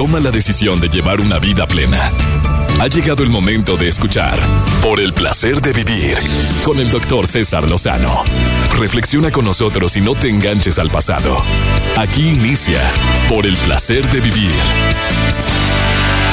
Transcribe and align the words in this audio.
toma 0.00 0.18
la 0.18 0.30
decisión 0.30 0.80
de 0.80 0.88
llevar 0.88 1.20
una 1.20 1.38
vida 1.38 1.66
plena. 1.66 2.10
Ha 2.80 2.86
llegado 2.86 3.22
el 3.22 3.28
momento 3.28 3.76
de 3.76 3.88
escuchar 3.88 4.40
Por 4.82 4.98
el 4.98 5.12
placer 5.12 5.60
de 5.60 5.74
vivir 5.74 6.16
con 6.64 6.78
el 6.78 6.90
doctor 6.90 7.26
César 7.26 7.68
Lozano. 7.68 8.24
Reflexiona 8.78 9.30
con 9.30 9.44
nosotros 9.44 9.94
y 9.98 10.00
no 10.00 10.14
te 10.14 10.30
enganches 10.30 10.78
al 10.78 10.88
pasado. 10.88 11.36
Aquí 11.98 12.30
inicia 12.30 12.80
Por 13.28 13.46
el 13.46 13.58
placer 13.58 14.10
de 14.10 14.22
vivir. 14.22 14.50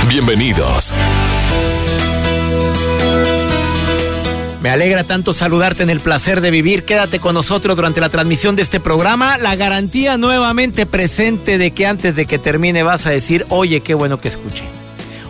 Bienvenidos. 0.08 0.94
Me 4.68 4.74
alegra 4.74 5.06
tanto 5.06 5.32
saludarte 5.32 5.84
en 5.84 5.90
el 5.90 6.02
placer 6.02 6.42
de 6.42 6.52
vivir. 6.52 6.84
Quédate 6.84 7.22
con 7.22 7.36
nosotros 7.36 7.78
durante 7.78 8.02
la 8.02 8.10
transmisión 8.10 8.58
de 8.58 8.64
este 8.64 8.82
programa. 8.82 9.38
La 9.38 9.56
garantía 9.56 10.18
nuevamente 10.18 10.86
presente 10.86 11.58
de 11.58 11.72
que 11.72 11.88
antes 11.88 12.18
de 12.18 12.26
que 12.26 12.38
termine 12.38 12.84
vas 12.84 13.06
a 13.06 13.12
decir, 13.12 13.46
oye, 13.48 13.80
qué 13.80 13.94
bueno 13.94 14.20
que 14.20 14.28
escuché. 14.28 14.66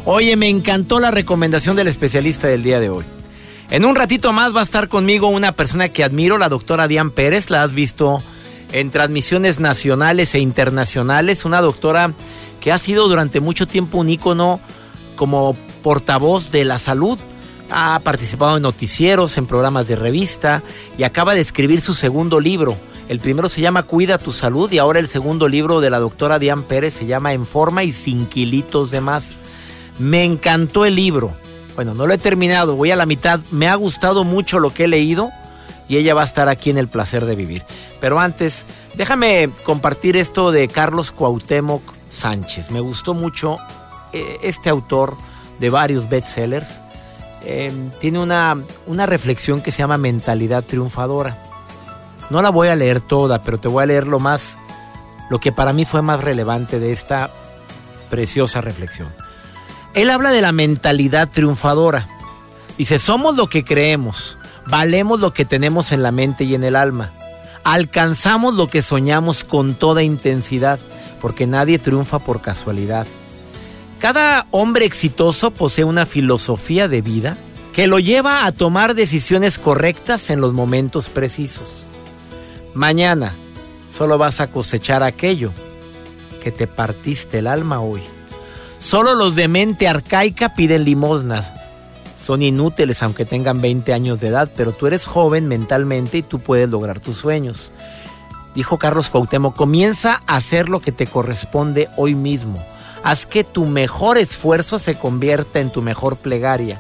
Oye, 0.05 0.35
me 0.37 0.49
encantó 0.49 0.99
la 0.99 1.11
recomendación 1.11 1.75
del 1.75 1.87
especialista 1.87 2.47
del 2.47 2.63
día 2.63 2.79
de 2.79 2.89
hoy. 2.89 3.05
En 3.69 3.85
un 3.85 3.95
ratito 3.95 4.33
más 4.33 4.55
va 4.55 4.61
a 4.61 4.63
estar 4.63 4.87
conmigo 4.87 5.27
una 5.27 5.51
persona 5.51 5.89
que 5.89 6.03
admiro, 6.03 6.39
la 6.39 6.49
doctora 6.49 6.87
Diane 6.87 7.11
Pérez. 7.11 7.51
La 7.51 7.61
has 7.61 7.75
visto 7.75 8.17
en 8.71 8.89
transmisiones 8.89 9.59
nacionales 9.59 10.33
e 10.33 10.39
internacionales. 10.39 11.45
Una 11.45 11.61
doctora 11.61 12.11
que 12.59 12.71
ha 12.71 12.79
sido 12.79 13.07
durante 13.07 13.39
mucho 13.39 13.67
tiempo 13.67 13.99
un 13.99 14.09
ícono 14.09 14.59
como 15.15 15.55
portavoz 15.83 16.49
de 16.49 16.65
la 16.65 16.79
salud 16.79 17.19
ha 17.69 17.99
participado 17.99 18.57
en 18.57 18.63
noticieros, 18.63 19.37
en 19.37 19.45
programas 19.45 19.87
de 19.87 19.95
revista 19.95 20.63
y 20.97 21.03
acaba 21.03 21.35
de 21.35 21.41
escribir 21.41 21.81
su 21.81 21.93
segundo 21.93 22.39
libro. 22.39 22.75
El 23.09 23.19
primero 23.19 23.47
se 23.47 23.61
llama 23.61 23.83
Cuida 23.83 24.17
tu 24.17 24.31
salud 24.31 24.71
y 24.71 24.79
ahora 24.79 24.99
el 24.99 25.07
segundo 25.07 25.47
libro 25.47 25.79
de 25.79 25.89
la 25.89 25.99
doctora 25.99 26.39
Diane 26.39 26.63
Pérez 26.63 26.93
se 26.93 27.05
llama 27.05 27.33
En 27.33 27.45
forma 27.45 27.83
y 27.83 27.93
sin 27.93 28.25
kilitos 28.27 28.91
de 28.91 29.01
más. 29.01 29.35
Me 29.97 30.25
encantó 30.25 30.85
el 30.85 30.95
libro. 30.95 31.31
Bueno, 31.75 31.93
no 31.93 32.07
lo 32.07 32.13
he 32.13 32.17
terminado, 32.17 32.75
voy 32.75 32.91
a 32.91 32.95
la 32.95 33.05
mitad. 33.05 33.39
Me 33.51 33.69
ha 33.69 33.75
gustado 33.75 34.23
mucho 34.23 34.59
lo 34.59 34.73
que 34.73 34.85
he 34.85 34.87
leído 34.87 35.29
y 35.87 35.97
ella 35.97 36.13
va 36.13 36.21
a 36.21 36.25
estar 36.25 36.49
aquí 36.49 36.69
en 36.69 36.77
el 36.77 36.89
placer 36.89 37.25
de 37.25 37.35
vivir. 37.35 37.63
Pero 38.01 38.19
antes, 38.19 38.65
déjame 38.95 39.49
compartir 39.63 40.17
esto 40.17 40.51
de 40.51 40.67
Carlos 40.67 41.11
Cuauhtémoc 41.11 41.81
Sánchez. 42.09 42.71
Me 42.71 42.81
gustó 42.81 43.13
mucho 43.13 43.57
eh, 44.11 44.37
este 44.41 44.69
autor 44.69 45.15
de 45.59 45.69
varios 45.69 46.09
bestsellers 46.09 46.81
Em, 47.49 47.91
tiene 48.01 48.19
una, 48.19 48.57
una 48.87 49.05
reflexión 49.05 49.61
que 49.61 49.71
se 49.71 49.77
llama 49.77 49.97
mentalidad 49.97 50.65
triunfadora. 50.65 51.41
No 52.29 52.41
la 52.41 52.49
voy 52.49 52.67
a 52.67 52.75
leer 52.75 52.99
toda, 52.99 53.41
pero 53.41 53.57
te 53.57 53.69
voy 53.69 53.83
a 53.83 53.85
leer 53.85 54.05
lo 54.05 54.19
más, 54.19 54.57
lo 55.29 55.39
que 55.39 55.53
para 55.53 55.71
mí 55.71 55.85
fue 55.85 56.01
más 56.01 56.19
relevante 56.19 56.77
de 56.77 56.91
esta 56.91 57.31
preciosa 58.09 58.59
reflexión. 58.59 59.07
Él 59.93 60.09
habla 60.09 60.31
de 60.31 60.41
la 60.41 60.51
mentalidad 60.51 61.29
triunfadora. 61.29 62.09
Dice, 62.77 62.99
somos 62.99 63.37
lo 63.37 63.47
que 63.47 63.63
creemos, 63.63 64.37
valemos 64.65 65.21
lo 65.21 65.31
que 65.31 65.45
tenemos 65.45 65.93
en 65.93 66.03
la 66.03 66.11
mente 66.11 66.43
y 66.43 66.53
en 66.53 66.65
el 66.65 66.75
alma, 66.75 67.11
alcanzamos 67.63 68.55
lo 68.55 68.67
que 68.67 68.81
soñamos 68.81 69.45
con 69.45 69.73
toda 69.73 70.03
intensidad, 70.03 70.79
porque 71.21 71.47
nadie 71.47 71.79
triunfa 71.79 72.19
por 72.19 72.41
casualidad. 72.41 73.07
Cada 73.99 74.45
hombre 74.51 74.85
exitoso 74.85 75.49
posee 75.49 75.83
una 75.83 76.05
filosofía 76.05 76.87
de 76.87 77.01
vida 77.01 77.35
que 77.73 77.87
lo 77.87 77.97
lleva 77.97 78.45
a 78.45 78.51
tomar 78.51 78.93
decisiones 78.93 79.57
correctas 79.57 80.29
en 80.29 80.39
los 80.39 80.53
momentos 80.53 81.09
precisos. 81.09 81.85
Mañana 82.75 83.33
solo 83.89 84.19
vas 84.19 84.39
a 84.39 84.47
cosechar 84.47 85.01
aquello 85.01 85.51
que 86.43 86.51
te 86.51 86.67
partiste 86.67 87.39
el 87.39 87.47
alma 87.47 87.81
hoy. 87.81 88.01
Solo 88.77 89.15
los 89.15 89.35
de 89.35 89.47
mente 89.47 89.87
arcaica 89.87 90.53
piden 90.53 90.83
limosnas. 90.83 91.51
Son 92.19 92.43
inútiles 92.43 93.01
aunque 93.01 93.25
tengan 93.25 93.61
20 93.61 93.93
años 93.93 94.19
de 94.19 94.27
edad, 94.27 94.51
pero 94.55 94.73
tú 94.73 94.85
eres 94.85 95.05
joven 95.05 95.47
mentalmente 95.47 96.19
y 96.19 96.23
tú 96.23 96.39
puedes 96.39 96.69
lograr 96.69 96.99
tus 96.99 97.17
sueños. 97.17 97.71
Dijo 98.53 98.77
Carlos 98.77 99.09
Cuauhtémoc, 99.09 99.55
comienza 99.55 100.21
a 100.27 100.35
hacer 100.35 100.69
lo 100.69 100.81
que 100.81 100.91
te 100.91 101.07
corresponde 101.07 101.89
hoy 101.97 102.13
mismo 102.13 102.63
Haz 103.03 103.25
que 103.25 103.43
tu 103.43 103.65
mejor 103.65 104.17
esfuerzo 104.17 104.79
se 104.79 104.97
convierta 104.97 105.59
en 105.59 105.71
tu 105.71 105.81
mejor 105.81 106.17
plegaria, 106.17 106.79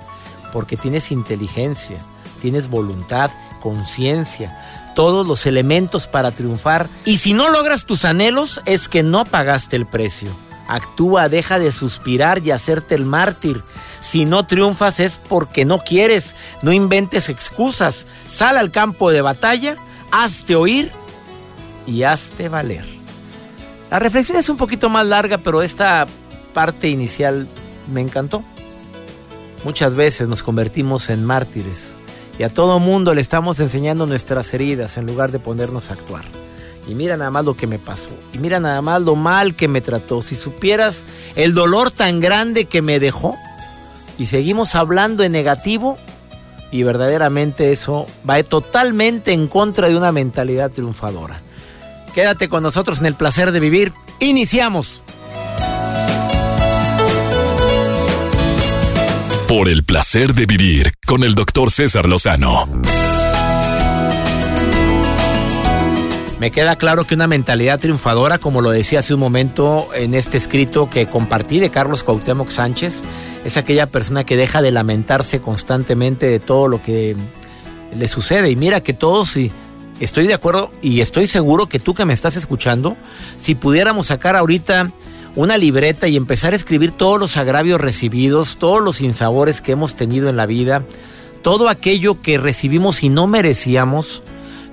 porque 0.53 0.77
tienes 0.77 1.11
inteligencia, 1.11 1.97
tienes 2.41 2.69
voluntad, 2.69 3.31
conciencia, 3.61 4.57
todos 4.95 5.27
los 5.27 5.45
elementos 5.45 6.07
para 6.07 6.31
triunfar. 6.31 6.89
Y 7.05 7.17
si 7.17 7.33
no 7.33 7.49
logras 7.49 7.85
tus 7.85 8.05
anhelos, 8.05 8.61
es 8.65 8.87
que 8.87 9.03
no 9.03 9.25
pagaste 9.25 9.75
el 9.75 9.85
precio. 9.85 10.29
Actúa, 10.67 11.29
deja 11.29 11.59
de 11.59 11.71
suspirar 11.71 12.45
y 12.45 12.51
hacerte 12.51 12.95
el 12.95 13.05
mártir. 13.05 13.63
Si 13.99 14.25
no 14.25 14.45
triunfas 14.45 14.99
es 14.99 15.15
porque 15.15 15.65
no 15.65 15.79
quieres. 15.79 16.35
No 16.61 16.73
inventes 16.73 17.29
excusas. 17.29 18.05
Sal 18.27 18.57
al 18.57 18.71
campo 18.71 19.11
de 19.11 19.21
batalla, 19.21 19.77
hazte 20.11 20.55
oír 20.55 20.91
y 21.85 22.03
hazte 22.03 22.49
valer. 22.49 22.96
La 23.89 23.99
reflexión 23.99 24.37
es 24.37 24.49
un 24.49 24.57
poquito 24.57 24.89
más 24.89 25.05
larga, 25.05 25.37
pero 25.37 25.61
esta 25.61 26.05
parte 26.53 26.89
inicial 26.89 27.47
me 27.91 28.01
encantó. 28.01 28.43
Muchas 29.63 29.95
veces 29.95 30.27
nos 30.27 30.43
convertimos 30.43 31.09
en 31.09 31.23
mártires 31.23 31.95
y 32.37 32.43
a 32.43 32.49
todo 32.49 32.79
mundo 32.79 33.13
le 33.13 33.21
estamos 33.21 33.59
enseñando 33.59 34.05
nuestras 34.05 34.53
heridas 34.53 34.97
en 34.97 35.07
lugar 35.07 35.31
de 35.31 35.39
ponernos 35.39 35.89
a 35.89 35.93
actuar. 35.93 36.25
Y 36.87 36.95
mira 36.95 37.17
nada 37.17 37.31
más 37.31 37.45
lo 37.45 37.55
que 37.55 37.67
me 37.67 37.79
pasó. 37.79 38.09
Y 38.33 38.37
mira 38.37 38.59
nada 38.59 38.81
más 38.81 39.01
lo 39.01 39.15
mal 39.15 39.55
que 39.55 39.67
me 39.67 39.81
trató. 39.81 40.21
Si 40.21 40.35
supieras 40.35 41.03
el 41.35 41.53
dolor 41.53 41.91
tan 41.91 42.21
grande 42.21 42.65
que 42.65 42.81
me 42.81 42.99
dejó. 42.99 43.35
Y 44.17 44.27
seguimos 44.27 44.73
hablando 44.73 45.23
en 45.23 45.33
negativo. 45.33 45.97
Y 46.71 46.83
verdaderamente 46.83 47.71
eso 47.71 48.05
va 48.29 48.41
totalmente 48.43 49.33
en 49.33 49.47
contra 49.47 49.89
de 49.89 49.97
una 49.97 50.11
mentalidad 50.13 50.71
triunfadora. 50.71 51.41
Quédate 52.17 52.49
con 52.49 52.63
nosotros 52.63 52.99
en 52.99 53.05
el 53.05 53.13
placer 53.13 53.51
de 53.51 53.59
vivir. 53.59 53.93
Iniciamos. 54.17 55.03
Por 59.47 59.69
el 59.69 59.83
placer 59.83 60.33
de 60.33 60.47
vivir 60.47 60.93
con 61.05 61.23
el 61.23 61.35
doctor 61.35 61.69
César 61.69 62.07
Lozano. 62.07 62.67
Me 66.39 66.49
queda 66.49 66.75
claro 66.75 67.05
que 67.05 67.13
una 67.13 67.27
mentalidad 67.27 67.79
triunfadora, 67.79 68.39
como 68.39 68.61
lo 68.61 68.71
decía 68.71 68.97
hace 68.97 69.13
un 69.13 69.19
momento 69.19 69.87
en 69.93 70.15
este 70.15 70.37
escrito 70.37 70.89
que 70.89 71.05
compartí 71.05 71.59
de 71.59 71.69
Carlos 71.69 72.03
Cuauhtémoc 72.03 72.49
Sánchez, 72.49 73.03
es 73.45 73.57
aquella 73.57 73.85
persona 73.85 74.23
que 74.23 74.37
deja 74.37 74.63
de 74.63 74.71
lamentarse 74.71 75.39
constantemente 75.39 76.25
de 76.25 76.39
todo 76.39 76.67
lo 76.67 76.81
que 76.81 77.15
le 77.95 78.07
sucede. 78.07 78.49
Y 78.49 78.55
mira 78.55 78.81
que 78.81 78.93
todos, 78.93 79.37
estoy 79.99 80.27
de 80.27 80.33
acuerdo 80.33 80.71
y 80.81 81.01
estoy 81.01 81.27
seguro 81.27 81.67
que 81.67 81.79
tú 81.79 81.93
que 81.93 82.05
me 82.05 82.13
estás 82.13 82.35
escuchando, 82.35 82.95
si 83.37 83.55
pudiéramos 83.55 84.07
sacar 84.07 84.35
ahorita 84.35 84.91
una 85.35 85.57
libreta 85.57 86.07
y 86.07 86.15
empezar 86.15 86.53
a 86.53 86.55
escribir 86.55 86.91
todos 86.91 87.19
los 87.19 87.37
agravios 87.37 87.79
recibidos, 87.79 88.57
todos 88.57 88.81
los 88.81 88.97
sinsabores 88.97 89.61
que 89.61 89.71
hemos 89.71 89.95
tenido 89.95 90.29
en 90.29 90.37
la 90.37 90.45
vida, 90.45 90.83
todo 91.43 91.69
aquello 91.69 92.21
que 92.21 92.37
recibimos 92.37 93.03
y 93.03 93.09
no 93.09 93.27
merecíamos, 93.27 94.23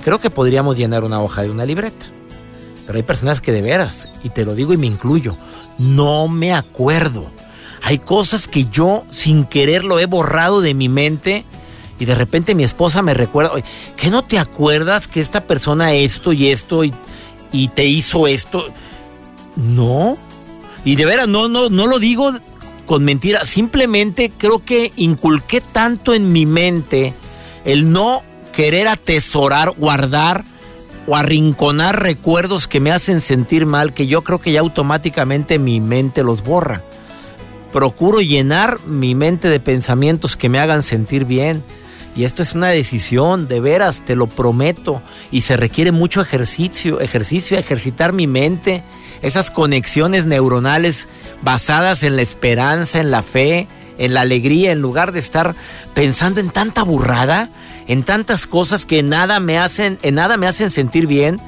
creo 0.03 0.21
que 0.21 0.31
podríamos 0.31 0.77
llenar 0.77 1.05
una 1.05 1.23
hoja 1.23 1.43
de 1.43 1.51
una 1.51 1.67
libreta. 1.67 2.07
Pero 2.87 2.97
hay 2.97 3.03
personas 3.03 3.41
que 3.41 3.53
de 3.53 3.63
veras, 3.63 4.09
y 4.23 4.31
te 4.31 4.45
lo 4.45 4.55
digo 4.55 4.73
y 4.73 4.77
me 4.77 4.87
incluyo, 4.87 5.37
no 5.79 6.29
me 6.29 6.53
acuerdo. 6.53 7.31
Hay 7.83 7.99
cosas 7.99 8.49
que 8.49 8.65
yo 8.65 9.05
sin 9.11 9.45
querer 9.45 9.85
lo 9.85 9.99
he 9.99 10.07
borrado 10.07 10.61
de 10.63 10.75
mi 10.75 10.89
mente 10.89 11.45
y 11.99 12.05
de 12.05 12.15
repente 12.15 12.55
mi 12.55 12.65
esposa 12.65 13.03
me 13.03 13.15
recuerda, 13.15 13.53
¿que 13.97 14.11
no 14.11 14.25
te 14.25 14.39
acuerdas 14.39 15.07
que 15.07 15.21
esta 15.21 15.47
persona 15.47 15.93
esto 15.93 16.33
y 16.33 16.49
esto 16.49 16.83
y, 16.85 16.93
te 17.75 17.85
hizo 17.85 18.27
esto? 18.27 18.67
No. 19.57 20.19
Y 20.85 20.97
de 20.97 21.05
veras, 21.05 21.29
no, 21.29 21.49
no, 21.49 21.69
no 21.69 21.87
lo 21.87 21.99
digo 21.99 22.33
con 22.85 23.05
mentira. 23.05 23.45
Simplemente 23.45 24.31
creo 24.37 24.59
que 24.59 24.93
inculqué 24.97 25.61
tanto 25.61 26.15
en 26.15 26.33
mi 26.33 26.47
mente 26.47 27.15
el 27.65 27.93
no 27.93 28.23
querer 28.53 28.89
atesorar, 28.89 29.71
guardar 29.77 30.45
o 31.07 31.17
arrinconar 31.17 32.03
recuerdos 32.03 32.67
que 32.67 32.81
me 32.81 32.91
hacen 32.91 33.21
sentir 33.21 33.67
mal 33.67 33.95
que 33.95 34.07
yo 34.07 34.23
creo 34.25 34.41
que 34.41 34.53
ya 34.53 34.61
automáticamente 34.61 35.59
mi 35.61 35.81
mente 35.81 36.25
los 36.25 36.43
borra. 36.43 36.83
Procuro 37.73 38.21
llenar 38.21 38.81
mi 38.87 39.15
mente 39.15 39.49
de 39.49 39.61
pensamientos 39.61 40.37
que 40.37 40.49
me 40.49 40.59
hagan 40.59 40.83
sentir 40.83 41.25
bien 41.25 41.63
y 42.17 42.25
esto 42.25 42.43
es 42.43 42.55
una 42.55 42.69
decisión, 42.69 43.49
de 43.49 43.61
veras, 43.61 44.05
te 44.05 44.15
lo 44.15 44.29
prometo. 44.29 45.03
Y 45.31 45.41
se 45.41 45.57
requiere 45.57 45.91
mucho 45.91 46.21
ejercicio, 46.21 47.01
ejercicio, 47.01 47.59
ejercitar 47.59 48.13
mi 48.13 48.27
mente, 48.27 48.85
esas 49.23 49.51
conexiones 49.51 50.25
neuronales 50.25 51.09
basadas 51.43 52.03
en 52.05 52.17
la 52.17 52.23
esperanza, 52.23 53.01
en 53.01 53.11
la 53.11 53.23
fe, 53.23 53.67
en 53.99 54.15
la 54.15 54.21
alegría, 54.21 54.71
en 54.71 54.81
lugar 54.81 55.13
de 55.13 55.19
estar 55.19 55.57
pensando 55.93 56.41
en 56.41 56.51
tanta 56.51 56.85
burrada, 56.85 57.51
en 57.89 58.05
tantas 58.05 58.47
cosas 58.47 58.87
que 58.87 59.03
nada 59.03 59.41
me 59.41 59.59
hacen, 59.59 59.99
en 60.03 60.15
nada 60.15 60.37
me 60.37 60.47
hacen 60.47 60.71
sentir 60.71 61.09
bien. 61.09 61.41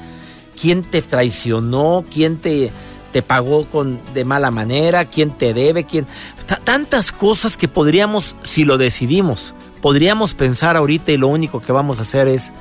¿Quién 0.59 0.83
te 0.83 1.01
traicionó? 1.01 2.03
¿Quién 2.11 2.37
te, 2.37 2.71
te 3.11 3.21
pagó 3.21 3.65
con 3.67 4.01
de 4.13 4.25
mala 4.25 4.51
manera, 4.51 5.05
quién 5.05 5.31
te 5.31 5.53
debe, 5.53 5.85
quién 5.85 6.07
tantas 6.63 7.11
cosas 7.11 7.57
que 7.57 7.67
podríamos 7.67 8.35
si 8.43 8.63
lo 8.63 8.77
decidimos, 8.77 9.55
podríamos 9.81 10.33
pensar 10.33 10.77
ahorita 10.77 11.11
y 11.11 11.17
lo 11.17 11.27
único 11.27 11.61
que 11.61 11.71
vamos 11.71 11.99
a 11.99 12.03
hacer 12.03 12.27
es 12.27 12.51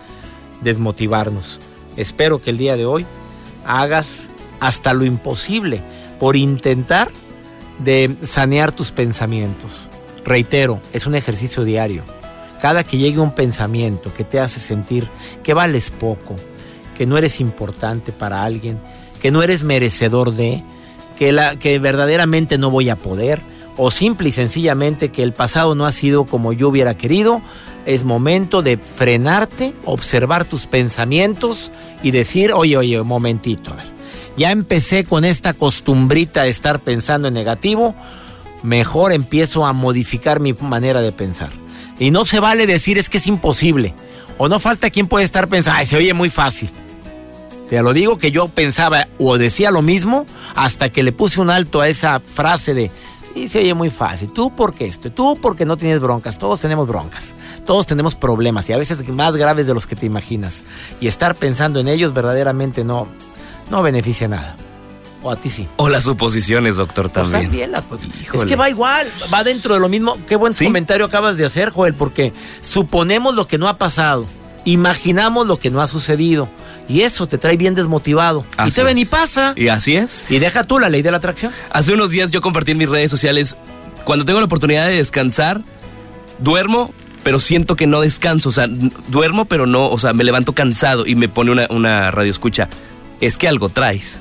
desmotivarnos. 0.62 1.60
Espero 1.96 2.40
que 2.40 2.50
el 2.50 2.58
día 2.58 2.76
de 2.76 2.86
hoy 2.86 3.06
hagas 3.66 4.30
hasta 4.60 4.94
lo 4.94 5.04
imposible 5.04 5.82
por 6.18 6.36
intentar 6.36 7.08
de 7.78 8.16
sanear 8.22 8.72
tus 8.72 8.90
pensamientos. 8.90 9.88
Reitero, 10.24 10.80
es 10.92 11.06
un 11.06 11.14
ejercicio 11.14 11.64
diario. 11.64 12.02
Cada 12.60 12.84
que 12.84 12.96
llegue 12.98 13.20
un 13.20 13.34
pensamiento 13.34 14.12
que 14.14 14.24
te 14.24 14.40
hace 14.40 14.60
sentir 14.60 15.08
que 15.42 15.54
vales 15.54 15.90
poco, 15.90 16.36
que 16.96 17.06
no 17.06 17.18
eres 17.18 17.40
importante 17.40 18.12
para 18.12 18.42
alguien, 18.42 18.80
que 19.20 19.30
no 19.30 19.42
eres 19.42 19.62
merecedor 19.62 20.32
de, 20.32 20.62
que, 21.18 21.32
la, 21.32 21.56
que 21.56 21.78
verdaderamente 21.78 22.58
no 22.58 22.70
voy 22.70 22.88
a 22.88 22.96
poder, 22.96 23.42
o 23.76 23.90
simple 23.90 24.28
y 24.28 24.32
sencillamente 24.32 25.10
que 25.10 25.22
el 25.22 25.32
pasado 25.32 25.74
no 25.74 25.86
ha 25.86 25.92
sido 25.92 26.24
como 26.24 26.52
yo 26.52 26.68
hubiera 26.68 26.96
querido, 26.96 27.42
es 27.84 28.04
momento 28.04 28.62
de 28.62 28.76
frenarte, 28.76 29.74
observar 29.84 30.44
tus 30.44 30.66
pensamientos 30.66 31.72
y 32.02 32.10
decir, 32.10 32.52
oye, 32.52 32.76
oye, 32.76 33.00
un 33.00 33.06
momentito, 33.06 33.74
ya 34.36 34.50
empecé 34.50 35.04
con 35.04 35.24
esta 35.24 35.54
costumbrita 35.54 36.42
de 36.42 36.50
estar 36.50 36.80
pensando 36.80 37.28
en 37.28 37.34
negativo, 37.34 37.94
mejor 38.62 39.12
empiezo 39.12 39.64
a 39.64 39.72
modificar 39.72 40.40
mi 40.40 40.52
manera 40.52 41.00
de 41.00 41.12
pensar. 41.12 41.50
Y 41.98 42.10
no 42.10 42.24
se 42.24 42.40
vale 42.40 42.66
decir 42.66 42.98
es 42.98 43.08
que 43.08 43.18
es 43.18 43.26
imposible. 43.26 43.94
O 44.38 44.48
no 44.48 44.60
falta 44.60 44.90
quien 44.90 45.08
puede 45.08 45.24
estar 45.24 45.48
pensando, 45.48 45.78
ay, 45.78 45.86
se 45.86 45.96
oye 45.96 46.12
muy 46.12 46.28
fácil. 46.28 46.70
Te 47.70 47.82
lo 47.82 47.92
digo 47.94 48.18
que 48.18 48.30
yo 48.30 48.48
pensaba 48.48 49.08
o 49.18 49.38
decía 49.38 49.70
lo 49.70 49.82
mismo 49.82 50.26
hasta 50.54 50.90
que 50.90 51.02
le 51.02 51.12
puse 51.12 51.40
un 51.40 51.50
alto 51.50 51.80
a 51.80 51.88
esa 51.88 52.20
frase 52.20 52.74
de, 52.74 52.90
y 53.36 53.48
se 53.48 53.58
oye 53.58 53.74
muy 53.74 53.90
fácil, 53.90 54.32
tú 54.32 54.54
porque 54.54 54.86
esto, 54.86 55.12
tú 55.12 55.38
porque 55.40 55.66
no 55.66 55.76
tienes 55.76 56.00
broncas, 56.00 56.38
todos 56.38 56.60
tenemos 56.60 56.88
broncas, 56.88 57.34
todos 57.66 57.86
tenemos 57.86 58.14
problemas 58.14 58.68
y 58.70 58.72
a 58.72 58.78
veces 58.78 59.06
más 59.10 59.36
graves 59.36 59.66
de 59.66 59.74
los 59.74 59.86
que 59.86 59.94
te 59.94 60.06
imaginas. 60.06 60.64
Y 61.00 61.06
estar 61.06 61.34
pensando 61.34 61.78
en 61.78 61.88
ellos 61.88 62.14
verdaderamente 62.14 62.82
no, 62.82 63.06
no 63.70 63.82
beneficia 63.82 64.26
nada. 64.26 64.56
O 65.22 65.30
a 65.30 65.36
ti 65.36 65.50
sí. 65.50 65.68
O 65.76 65.88
las 65.88 66.04
suposiciones, 66.04 66.76
doctor, 66.76 67.10
pues 67.10 67.30
también. 67.30 67.72
Pues, 67.88 68.06
es 68.32 68.44
que 68.44 68.56
va 68.56 68.70
igual, 68.70 69.06
va 69.32 69.44
dentro 69.44 69.74
de 69.74 69.80
lo 69.80 69.88
mismo. 69.88 70.16
Qué 70.26 70.36
buen 70.36 70.54
comentario 70.54 71.04
acabas 71.04 71.36
de 71.36 71.44
hacer, 71.44 71.70
Joel, 71.70 71.94
porque 71.94 72.32
suponemos 72.62 73.34
lo 73.34 73.46
que 73.46 73.58
no 73.58 73.68
ha 73.68 73.76
pasado, 73.76 74.24
imaginamos 74.64 75.46
lo 75.46 75.58
que 75.58 75.70
no 75.70 75.82
ha 75.82 75.88
sucedido. 75.88 76.48
Y 76.88 77.02
eso 77.02 77.26
te 77.26 77.38
trae 77.38 77.56
bien 77.56 77.74
desmotivado. 77.74 78.44
y 78.64 78.70
se 78.70 78.82
ven 78.82 78.98
y 78.98 79.04
pasa. 79.04 79.54
Y 79.56 79.68
así 79.68 79.96
es. 79.96 80.24
Y 80.28 80.38
deja 80.38 80.64
tú 80.64 80.78
la 80.78 80.88
ley 80.88 81.02
de 81.02 81.10
la 81.10 81.16
atracción. 81.16 81.52
Hace 81.70 81.92
unos 81.92 82.10
días 82.10 82.30
yo 82.30 82.40
compartí 82.40 82.72
en 82.72 82.78
mis 82.78 82.88
redes 82.88 83.10
sociales, 83.10 83.56
cuando 84.04 84.24
tengo 84.24 84.38
la 84.38 84.46
oportunidad 84.46 84.86
de 84.86 84.96
descansar, 84.96 85.62
duermo, 86.38 86.92
pero 87.24 87.40
siento 87.40 87.74
que 87.74 87.86
no 87.86 88.00
descanso. 88.00 88.50
O 88.50 88.52
sea, 88.52 88.68
duermo, 89.08 89.46
pero 89.46 89.66
no, 89.66 89.88
o 89.88 89.98
sea, 89.98 90.12
me 90.12 90.24
levanto 90.24 90.52
cansado 90.52 91.06
y 91.06 91.14
me 91.16 91.28
pone 91.28 91.50
una, 91.50 91.66
una 91.70 92.10
radio 92.10 92.30
escucha. 92.30 92.68
Es 93.20 93.38
que 93.38 93.48
algo 93.48 93.68
traes 93.68 94.20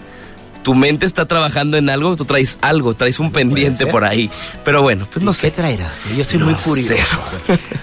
tu 0.66 0.74
mente 0.74 1.06
está 1.06 1.28
trabajando 1.28 1.78
en 1.78 1.92
algo, 1.92 2.16
tú 2.16 2.26
traes 2.26 2.58
algo, 2.60 2.96
traes 2.96 3.20
un 3.20 3.32
pendiente 3.32 3.86
por 3.86 4.04
ahí. 4.04 4.32
Pero 4.64 4.82
bueno, 4.82 5.08
pues 5.14 5.24
no 5.24 5.32
sé. 5.32 5.52
¿Qué 5.52 5.58
traerás? 5.58 5.92
Yo 6.16 6.24
estoy 6.24 6.40
muy 6.40 6.56
curioso. 6.56 6.96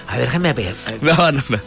A 0.05 0.17
ver, 0.17 0.25
déjame 0.25 0.51
ver. 0.51 0.75
No, 1.01 1.31
no, 1.31 1.41
no. 1.47 1.59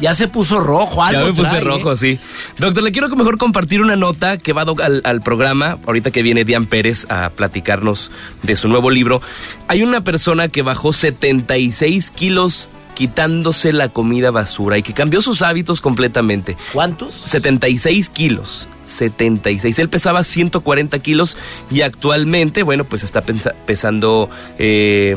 Ya 0.00 0.14
se 0.14 0.28
puso 0.28 0.60
rojo, 0.60 1.02
algo. 1.02 1.20
Ya 1.20 1.26
me 1.26 1.32
puse 1.32 1.60
rojo, 1.60 1.92
¿eh? 1.92 1.96
sí. 1.96 2.18
Doctor, 2.58 2.82
le 2.82 2.92
quiero 2.92 3.08
que 3.08 3.16
mejor 3.16 3.38
compartir 3.38 3.80
una 3.80 3.96
nota 3.96 4.38
que 4.38 4.52
va 4.52 4.62
al, 4.62 5.02
al, 5.04 5.20
programa, 5.22 5.78
ahorita 5.86 6.10
que 6.10 6.22
viene 6.22 6.44
Dian 6.44 6.66
Pérez 6.66 7.06
a 7.10 7.30
platicarnos 7.30 8.10
de 8.42 8.56
su 8.56 8.68
nuevo 8.68 8.90
libro. 8.90 9.20
Hay 9.68 9.82
una 9.82 10.02
persona 10.02 10.48
que 10.48 10.62
bajó 10.62 10.92
76 10.92 12.10
kilos 12.10 12.68
quitándose 12.94 13.72
la 13.72 13.88
comida 13.88 14.30
basura 14.30 14.78
y 14.78 14.82
que 14.82 14.92
cambió 14.92 15.22
sus 15.22 15.42
hábitos 15.42 15.80
completamente. 15.80 16.56
¿Cuántos? 16.72 17.12
76 17.14 18.10
kilos. 18.10 18.68
76. 18.84 19.78
Él 19.78 19.88
pesaba 19.88 20.24
140 20.24 20.98
kilos 20.98 21.36
y 21.70 21.82
actualmente, 21.82 22.62
bueno, 22.62 22.84
pues 22.84 23.04
está 23.04 23.22
pesando, 23.22 24.28
eh, 24.58 25.16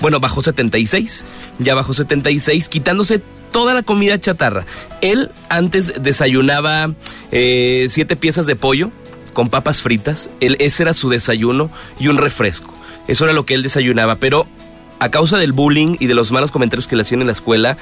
bueno, 0.00 0.20
bajó 0.20 0.42
76. 0.42 1.24
Ya 1.58 1.74
bajó 1.74 1.94
76, 1.94 2.68
quitándose 2.68 3.22
toda 3.52 3.74
la 3.74 3.82
comida 3.82 4.18
chatarra. 4.18 4.66
Él 5.00 5.30
antes 5.48 5.94
desayunaba 6.00 6.92
eh, 7.30 7.86
siete 7.88 8.16
piezas 8.16 8.46
de 8.46 8.56
pollo 8.56 8.90
con 9.32 9.48
papas 9.48 9.82
fritas. 9.82 10.28
Él, 10.40 10.56
ese 10.58 10.82
era 10.82 10.94
su 10.94 11.08
desayuno 11.08 11.70
y 12.00 12.08
un 12.08 12.18
refresco. 12.18 12.74
Eso 13.06 13.24
era 13.24 13.32
lo 13.32 13.46
que 13.46 13.54
él 13.54 13.62
desayunaba, 13.62 14.16
pero 14.16 14.46
a 14.98 15.10
causa 15.10 15.38
del 15.38 15.52
bullying 15.52 15.96
y 16.00 16.06
de 16.06 16.14
los 16.14 16.32
malos 16.32 16.50
comentarios 16.50 16.86
que 16.86 16.96
le 16.96 17.02
hacían 17.02 17.20
en 17.20 17.26
la 17.26 17.32
escuela, 17.32 17.76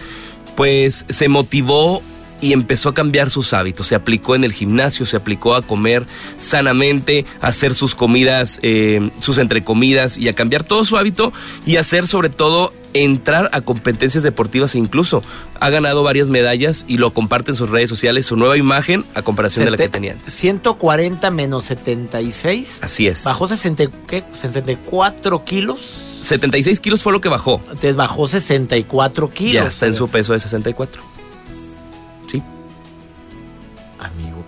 pues 0.56 1.04
se 1.08 1.28
motivó 1.28 2.02
y 2.40 2.52
empezó 2.52 2.88
a 2.88 2.94
cambiar 2.94 3.30
sus 3.30 3.52
hábitos. 3.52 3.86
Se 3.86 3.94
aplicó 3.94 4.34
en 4.34 4.44
el 4.44 4.52
gimnasio, 4.52 5.04
se 5.04 5.16
aplicó 5.16 5.54
a 5.54 5.62
comer 5.62 6.06
sanamente, 6.38 7.26
a 7.40 7.48
hacer 7.48 7.74
sus 7.74 7.94
comidas, 7.94 8.58
eh, 8.62 9.10
sus 9.20 9.38
entrecomidas 9.38 10.16
y 10.16 10.28
a 10.28 10.32
cambiar 10.32 10.64
todo 10.64 10.84
su 10.84 10.96
hábito 10.96 11.32
y 11.66 11.76
hacer 11.76 12.06
sobre 12.06 12.30
todo 12.30 12.72
entrar 12.94 13.48
a 13.52 13.60
competencias 13.60 14.22
deportivas 14.22 14.74
e 14.74 14.78
incluso 14.78 15.22
ha 15.58 15.70
ganado 15.70 16.02
varias 16.02 16.28
medallas 16.28 16.84
y 16.88 16.98
lo 16.98 17.12
comparte 17.12 17.50
en 17.52 17.54
sus 17.54 17.70
redes 17.70 17.88
sociales, 17.88 18.26
su 18.26 18.36
nueva 18.36 18.56
imagen 18.56 19.04
a 19.14 19.22
comparación 19.22 19.64
de 19.64 19.70
la 19.72 19.76
que 19.76 19.88
tenía 19.88 20.16
140 20.26 21.30
menos 21.30 21.64
76. 21.64 22.78
Así 22.82 23.06
es. 23.06 23.24
Bajó 23.24 23.48
64 23.48 25.44
kilos. 25.44 25.78
76 26.22 26.80
kilos 26.80 27.02
fue 27.02 27.12
lo 27.12 27.20
que 27.20 27.28
bajó. 27.28 27.60
Entonces 27.64 27.96
bajó 27.96 28.28
64 28.28 29.30
kilos. 29.30 29.54
Ya 29.54 29.66
está 29.66 29.86
en 29.86 29.94
su 29.94 30.08
peso 30.08 30.32
de 30.32 30.40
64. 30.40 31.02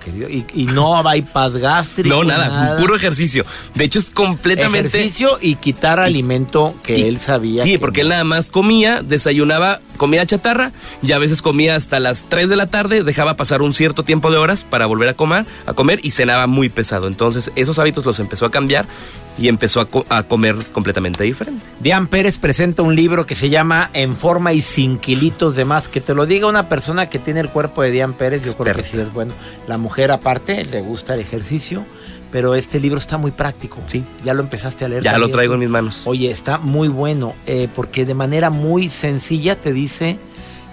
Querido. 0.03 0.29
Y, 0.29 0.45
y 0.55 0.65
no 0.67 1.03
bypass 1.03 1.57
gástrico. 1.57 2.09
No, 2.09 2.25
nada, 2.25 2.77
puro 2.77 2.97
ejercicio. 2.97 3.45
De 3.75 3.85
hecho, 3.85 3.99
es 3.99 4.11
completamente. 4.11 4.89
Ejercicio 4.89 5.39
y 5.41 5.57
quitar 5.57 6.01
alimento 6.01 6.75
que 6.83 7.09
él 7.09 7.21
sabía. 7.21 7.63
Sí, 7.63 7.79
porque 7.79 8.03
él 8.03 8.09
nada 8.09 8.25
más 8.25 8.51
comía, 8.51 9.03
desayunaba 9.03 9.81
comida 9.97 10.27
chatarra 10.27 10.73
y 11.03 11.13
a 11.13 11.19
veces 11.19 11.43
comía 11.43 11.77
hasta 11.77 12.01
las 12.01 12.27
3 12.29 12.49
de 12.49 12.57
la 12.57 12.67
tarde, 12.67 13.05
dejaba 13.05 13.37
pasar 13.37 13.63
un 13.63 13.75
cierto 13.75 14.05
tiempo 14.05 14.31
de 14.31 14.39
horas 14.39 14.65
para 14.65 14.87
volver 14.87 15.09
a 15.09 15.15
comer, 15.15 15.47
a 15.67 15.73
comer 15.73 16.01
y 16.03 16.11
cenaba 16.11 16.47
muy 16.47 16.69
pesado. 16.69 17.07
Entonces, 17.07 17.51
esos 17.57 17.79
hábitos 17.79 18.05
los 18.05 18.19
empezó 18.21 18.47
a 18.47 18.51
cambiar 18.51 18.87
y 19.39 19.49
empezó 19.49 19.89
a, 20.09 20.23
comer 20.25 20.57
completamente 20.73 21.25
diferente. 21.25 21.65
Dian 21.81 22.07
Pérez 22.07 22.39
presenta 22.39 22.83
un 22.83 22.95
libro 22.95 23.27
que 23.27 23.35
se 23.35 23.49
llama 23.49 23.91
En 23.95 24.17
forma 24.17 24.53
y 24.53 24.61
sin 24.61 24.99
kilitos 24.99 25.57
de 25.57 25.65
más. 25.65 25.89
Que 25.89 26.01
te 26.01 26.15
lo 26.15 26.27
diga 26.27 26.47
una 26.47 26.69
persona 26.69 27.09
que 27.09 27.19
tiene 27.19 27.41
el 27.41 27.49
cuerpo 27.49 27.83
de 27.83 27.91
Dian 27.91 28.13
Pérez, 28.13 28.45
yo 28.45 28.57
creo 28.57 28.75
que 28.75 28.85
sí 28.85 29.01
es 29.01 29.13
bueno. 29.13 29.33
La 29.67 29.79
mujer 29.79 30.11
aparte 30.11 30.65
le 30.65 30.83
gusta 30.83 31.15
el 31.15 31.21
ejercicio, 31.21 31.85
pero 32.33 32.55
este 32.55 32.81
libro 32.81 32.99
está 32.99 33.19
muy 33.19 33.31
práctico. 33.31 33.79
Sí. 33.87 34.03
Ya 34.25 34.35
lo 34.35 34.41
empezaste 34.41 34.87
a 34.87 34.89
leer. 34.89 35.03
Ya 35.03 35.19
lo 35.19 35.29
traigo 35.29 35.55
en 35.55 35.61
mis 35.61 35.69
manos. 35.69 36.03
Oye, 36.07 36.31
está 36.31 36.59
muy 36.59 36.89
bueno 36.89 37.35
eh, 37.47 37.69
porque 37.73 38.05
de 38.05 38.15
manera 38.15 38.51
muy 38.51 38.89
sencilla 38.89 39.61
te 39.61 39.73
dice 39.73 40.19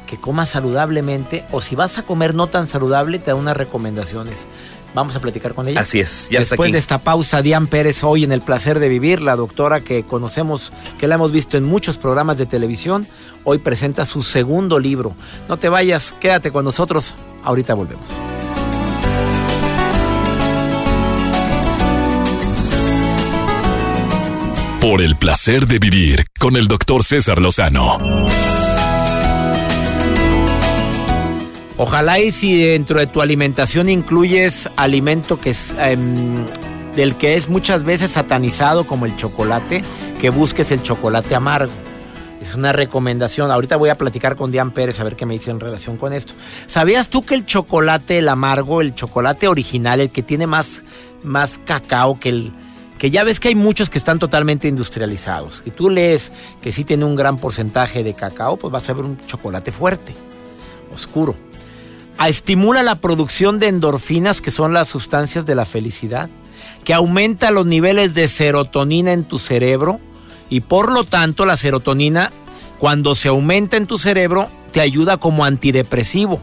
que 0.07 0.17
comas 0.17 0.49
saludablemente 0.49 1.43
o 1.51 1.61
si 1.61 1.75
vas 1.75 1.99
a 1.99 2.03
comer 2.03 2.33
no 2.33 2.47
tan 2.47 2.65
saludable 2.65 3.19
te 3.19 3.31
da 3.31 3.35
unas 3.35 3.55
recomendaciones. 3.55 4.47
Vamos 4.95 5.15
a 5.15 5.19
platicar 5.19 5.53
con 5.53 5.67
ella. 5.67 5.81
Así 5.81 5.99
es, 5.99 6.29
ya 6.31 6.39
Después 6.39 6.71
de 6.71 6.79
esta 6.79 6.97
pausa, 6.97 7.43
Dian 7.43 7.67
Pérez 7.67 8.03
hoy 8.03 8.23
en 8.23 8.31
El 8.31 8.41
Placer 8.41 8.79
de 8.79 8.89
Vivir, 8.89 9.21
la 9.21 9.35
doctora 9.35 9.81
que 9.81 10.03
conocemos, 10.03 10.73
que 10.97 11.07
la 11.07 11.15
hemos 11.15 11.31
visto 11.31 11.57
en 11.57 11.63
muchos 11.63 11.97
programas 11.97 12.39
de 12.39 12.47
televisión, 12.47 13.05
hoy 13.43 13.59
presenta 13.59 14.05
su 14.05 14.23
segundo 14.23 14.79
libro. 14.79 15.13
No 15.47 15.57
te 15.57 15.69
vayas, 15.69 16.15
quédate 16.19 16.51
con 16.51 16.65
nosotros, 16.65 17.13
ahorita 17.43 17.75
volvemos. 17.75 18.07
Por 24.81 25.01
el 25.01 25.17
placer 25.17 25.67
de 25.67 25.77
vivir 25.77 26.25
con 26.39 26.55
el 26.55 26.69
doctor 26.69 27.03
César 27.03 27.41
Lozano. 27.41 27.98
Ojalá 31.75 32.19
y 32.19 32.31
si 32.31 32.63
dentro 32.63 33.00
de 33.01 33.07
tu 33.07 33.21
alimentación 33.21 33.89
incluyes 33.89 34.69
alimento 34.77 35.38
que 35.38 35.50
es 35.50 35.74
em, 35.79 36.45
del 36.95 37.15
que 37.15 37.36
es 37.36 37.50
muchas 37.50 37.83
veces 37.83 38.12
satanizado 38.12 38.88
como 38.88 39.05
el 39.05 39.17
chocolate, 39.17 39.81
que 40.21 40.29
busques 40.29 40.71
el 40.71 40.81
chocolate 40.81 41.36
amargo. 41.36 41.74
Es 42.39 42.55
una 42.55 42.71
recomendación. 42.71 43.51
Ahorita 43.51 43.75
voy 43.75 43.89
a 43.89 43.95
platicar 43.95 44.38
con 44.38 44.50
Dian 44.50 44.71
Pérez 44.71 45.01
a 45.01 45.03
ver 45.03 45.17
qué 45.17 45.25
me 45.25 45.33
dice 45.33 45.51
en 45.51 45.59
relación 45.59 45.98
con 45.98 46.13
esto. 46.13 46.33
¿Sabías 46.67 47.09
tú 47.09 47.25
que 47.25 47.36
el 47.36 47.45
chocolate, 47.45 48.19
el 48.19 48.29
amargo, 48.29 48.79
el 48.79 48.95
chocolate 48.95 49.50
original, 49.50 50.00
el 50.00 50.09
que 50.09 50.24
tiene 50.24 50.48
más, 50.48 50.83
más 51.21 51.59
cacao 51.65 52.17
que 52.17 52.29
el, 52.29 52.53
que 53.00 53.10
ya 53.10 53.24
ves 53.24 53.39
que 53.39 53.48
hay 53.48 53.56
muchos 53.56 53.89
que 53.89 53.98
están 53.98 54.20
totalmente 54.20 54.68
industrializados. 54.68 55.63
Y 55.65 55.72
tú 55.72 55.89
lees 55.89 56.32
que 56.62 56.72
sí 56.72 56.84
tiene 56.84 57.06
un 57.06 57.15
gran 57.15 57.38
porcentaje 57.38 58.03
de 58.03 58.13
cacao, 58.13 58.58
pues 58.58 58.72
vas 58.72 58.88
a 58.89 58.94
ver 58.94 59.06
un 59.06 59.18
chocolate 59.25 59.72
fuerte, 59.72 60.13
oscuro 60.94 61.36
estimula 62.27 62.84
la 62.84 62.96
producción 62.96 63.60
de 63.60 63.70
endorfinas, 63.70 64.41
que 64.41 64.51
son 64.51 64.74
las 64.74 64.89
sustancias 64.89 65.46
de 65.46 65.56
la 65.56 65.65
felicidad. 65.65 66.29
que 66.84 66.94
aumenta 66.94 67.51
los 67.51 67.65
niveles 67.65 68.13
de 68.13 68.27
serotonina 68.27 69.13
en 69.13 69.24
tu 69.24 69.38
cerebro 69.38 70.00
y 70.50 70.62
por 70.62 70.91
lo 70.91 71.03
tanto 71.03 71.46
la 71.46 71.56
serotonina 71.56 72.32
cuando 72.79 73.15
se 73.15 73.27
aumenta 73.27 73.77
en 73.77 73.86
tu 73.86 73.98
cerebro 73.98 74.50
te 74.72 74.82
ayuda 74.82 75.18
como 75.18 75.46
antidepresivo. 75.46 76.41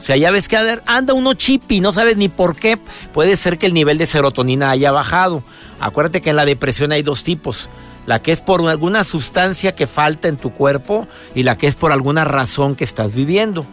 O 0.00 0.02
sea, 0.02 0.16
ya 0.16 0.30
ves 0.30 0.48
que 0.48 0.56
anda 0.86 1.12
uno 1.12 1.34
chip 1.34 1.70
y 1.70 1.80
no 1.80 1.92
sabes 1.92 2.16
ni 2.16 2.30
por 2.30 2.56
qué. 2.56 2.78
Puede 3.12 3.36
ser 3.36 3.58
que 3.58 3.66
el 3.66 3.74
nivel 3.74 3.98
de 3.98 4.06
serotonina 4.06 4.70
haya 4.70 4.92
bajado. 4.92 5.42
Acuérdate 5.78 6.22
que 6.22 6.30
en 6.30 6.36
la 6.36 6.46
depresión 6.46 6.90
hay 6.90 7.02
dos 7.02 7.22
tipos. 7.22 7.68
La 8.06 8.22
que 8.22 8.32
es 8.32 8.40
por 8.40 8.66
alguna 8.66 9.04
sustancia 9.04 9.74
que 9.74 9.86
falta 9.86 10.28
en 10.28 10.38
tu 10.38 10.54
cuerpo 10.54 11.06
y 11.34 11.42
la 11.42 11.58
que 11.58 11.66
es 11.66 11.74
por 11.74 11.92
alguna 11.92 12.24
razón 12.24 12.76
que 12.76 12.84
estás 12.84 13.14
viviendo. 13.14 13.66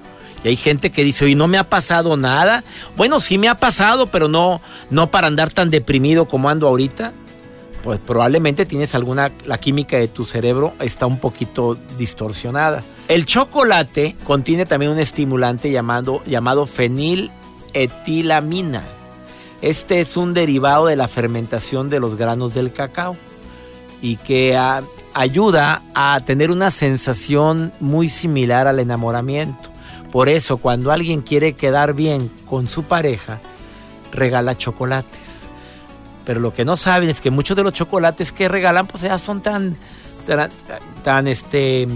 Y 0.43 0.49
hay 0.49 0.57
gente 0.57 0.91
que 0.91 1.05
dice, 1.05 1.23
oye, 1.23 1.35
no 1.35 1.47
me 1.47 1.57
ha 1.57 1.69
pasado 1.69 2.17
nada. 2.17 2.65
Bueno, 2.97 3.21
sí 3.21 3.37
me 3.37 3.47
ha 3.47 3.55
pasado, 3.55 4.07
pero 4.07 4.27
no, 4.27 4.59
no 4.89 5.09
para 5.09 5.27
andar 5.27 5.53
tan 5.53 5.69
deprimido 5.69 6.27
como 6.27 6.49
ando 6.49 6.67
ahorita. 6.67 7.13
Pues 7.83 8.01
probablemente 8.01 8.65
tienes 8.65 8.95
alguna, 8.95 9.31
la 9.45 9.59
química 9.59 9.95
de 9.95 10.09
tu 10.09 10.25
cerebro 10.25 10.73
está 10.81 11.05
un 11.05 11.19
poquito 11.19 11.79
distorsionada. 11.97 12.83
El 13.07 13.25
chocolate 13.25 14.15
contiene 14.25 14.65
también 14.65 14.91
un 14.91 14.99
estimulante 14.99 15.71
llamado, 15.71 16.21
llamado 16.25 16.65
feniletilamina. 16.65 18.83
Este 19.61 20.01
es 20.01 20.17
un 20.17 20.33
derivado 20.33 20.87
de 20.87 20.97
la 20.97 21.07
fermentación 21.07 21.87
de 21.89 22.01
los 22.01 22.15
granos 22.15 22.53
del 22.53 22.73
cacao 22.73 23.15
y 24.01 24.17
que 24.17 24.59
ayuda 25.13 25.83
a 25.95 26.19
tener 26.25 26.51
una 26.51 26.69
sensación 26.69 27.71
muy 27.79 28.09
similar 28.09 28.67
al 28.67 28.79
enamoramiento. 28.79 29.69
Por 30.11 30.27
eso, 30.29 30.57
cuando 30.57 30.91
alguien 30.91 31.21
quiere 31.21 31.53
quedar 31.53 31.93
bien 31.93 32.29
con 32.45 32.67
su 32.67 32.83
pareja, 32.83 33.39
regala 34.11 34.57
chocolates. 34.57 35.47
Pero 36.25 36.41
lo 36.41 36.53
que 36.53 36.65
no 36.65 36.75
saben 36.75 37.07
es 37.07 37.21
que 37.21 37.31
muchos 37.31 37.55
de 37.55 37.63
los 37.63 37.71
chocolates 37.71 38.33
que 38.33 38.49
regalan, 38.49 38.85
pues 38.85 39.03
ya 39.03 39.17
son 39.17 39.39
tan, 39.41 39.77
tan, 41.03 41.27
este, 41.27 41.87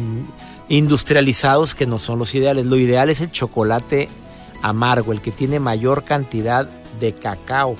industrializados 0.71 1.75
que 1.75 1.85
no 1.85 1.99
son 1.99 2.17
los 2.17 2.33
ideales. 2.33 2.65
Lo 2.65 2.77
ideal 2.77 3.09
es 3.09 3.19
el 3.19 3.29
chocolate 3.29 4.07
amargo, 4.61 5.11
el 5.11 5.21
que 5.21 5.31
tiene 5.31 5.59
mayor 5.59 6.05
cantidad 6.05 6.65
de 6.99 7.13
cacao. 7.13 7.75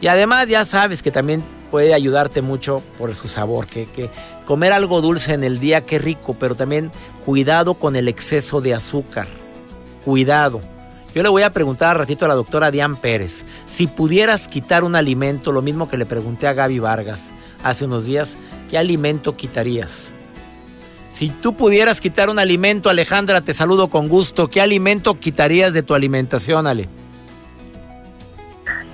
Y 0.00 0.08
además 0.08 0.48
ya 0.48 0.64
sabes 0.64 1.00
que 1.00 1.12
también 1.12 1.44
puede 1.70 1.94
ayudarte 1.94 2.42
mucho 2.42 2.82
por 2.98 3.14
su 3.14 3.28
sabor, 3.28 3.68
que, 3.68 3.86
que 3.86 4.10
comer 4.46 4.72
algo 4.72 5.00
dulce 5.00 5.32
en 5.32 5.44
el 5.44 5.60
día, 5.60 5.82
qué 5.82 6.00
rico, 6.00 6.34
pero 6.34 6.56
también 6.56 6.90
cuidado 7.24 7.74
con 7.74 7.94
el 7.94 8.08
exceso 8.08 8.60
de 8.60 8.74
azúcar, 8.74 9.28
cuidado. 10.04 10.60
Yo 11.14 11.22
le 11.22 11.28
voy 11.28 11.44
a 11.44 11.52
preguntar 11.52 11.90
al 11.90 11.98
ratito 11.98 12.24
a 12.24 12.28
la 12.28 12.34
doctora 12.34 12.72
Diane 12.72 12.96
Pérez, 13.00 13.44
si 13.66 13.86
pudieras 13.86 14.48
quitar 14.48 14.82
un 14.82 14.96
alimento, 14.96 15.52
lo 15.52 15.62
mismo 15.62 15.88
que 15.88 15.98
le 15.98 16.06
pregunté 16.06 16.48
a 16.48 16.52
Gaby 16.52 16.80
Vargas 16.80 17.30
hace 17.62 17.84
unos 17.84 18.06
días, 18.06 18.36
¿qué 18.68 18.76
alimento 18.76 19.36
quitarías? 19.36 20.14
Si 21.22 21.28
tú 21.28 21.54
pudieras 21.54 22.00
quitar 22.00 22.30
un 22.30 22.40
alimento, 22.40 22.90
Alejandra, 22.90 23.42
te 23.42 23.54
saludo 23.54 23.86
con 23.86 24.08
gusto, 24.08 24.48
¿qué 24.48 24.60
alimento 24.60 25.14
quitarías 25.14 25.72
de 25.72 25.84
tu 25.84 25.94
alimentación, 25.94 26.66
Ale? 26.66 26.88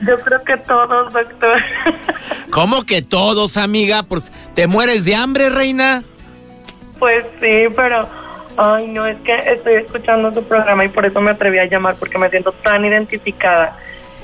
Yo 0.07 0.19
creo 0.21 0.45
que 0.45 0.59
todos, 0.59 1.11
doctor. 1.11 1.59
¿Cómo 2.51 2.85
que 2.85 3.01
todos, 3.01 3.57
amiga? 3.57 4.03
Pues, 4.03 4.31
¿Te 4.55 4.67
mueres 4.67 5.07
de 5.07 5.15
hambre, 5.15 5.49
reina? 5.49 6.03
Pues 6.99 7.25
sí, 7.41 7.65
pero... 7.75 8.07
Ay, 8.59 8.89
no, 8.89 9.07
es 9.07 9.17
que 9.25 9.35
estoy 9.35 9.77
escuchando 9.77 10.31
su 10.35 10.45
programa 10.45 10.85
y 10.85 10.89
por 10.89 11.07
eso 11.07 11.23
me 11.23 11.31
atreví 11.31 11.59
a 11.61 11.65
llamar, 11.65 11.97
porque 11.97 12.19
me 12.19 12.29
siento 12.29 12.53
tan 12.53 12.85
identificada 12.85 13.79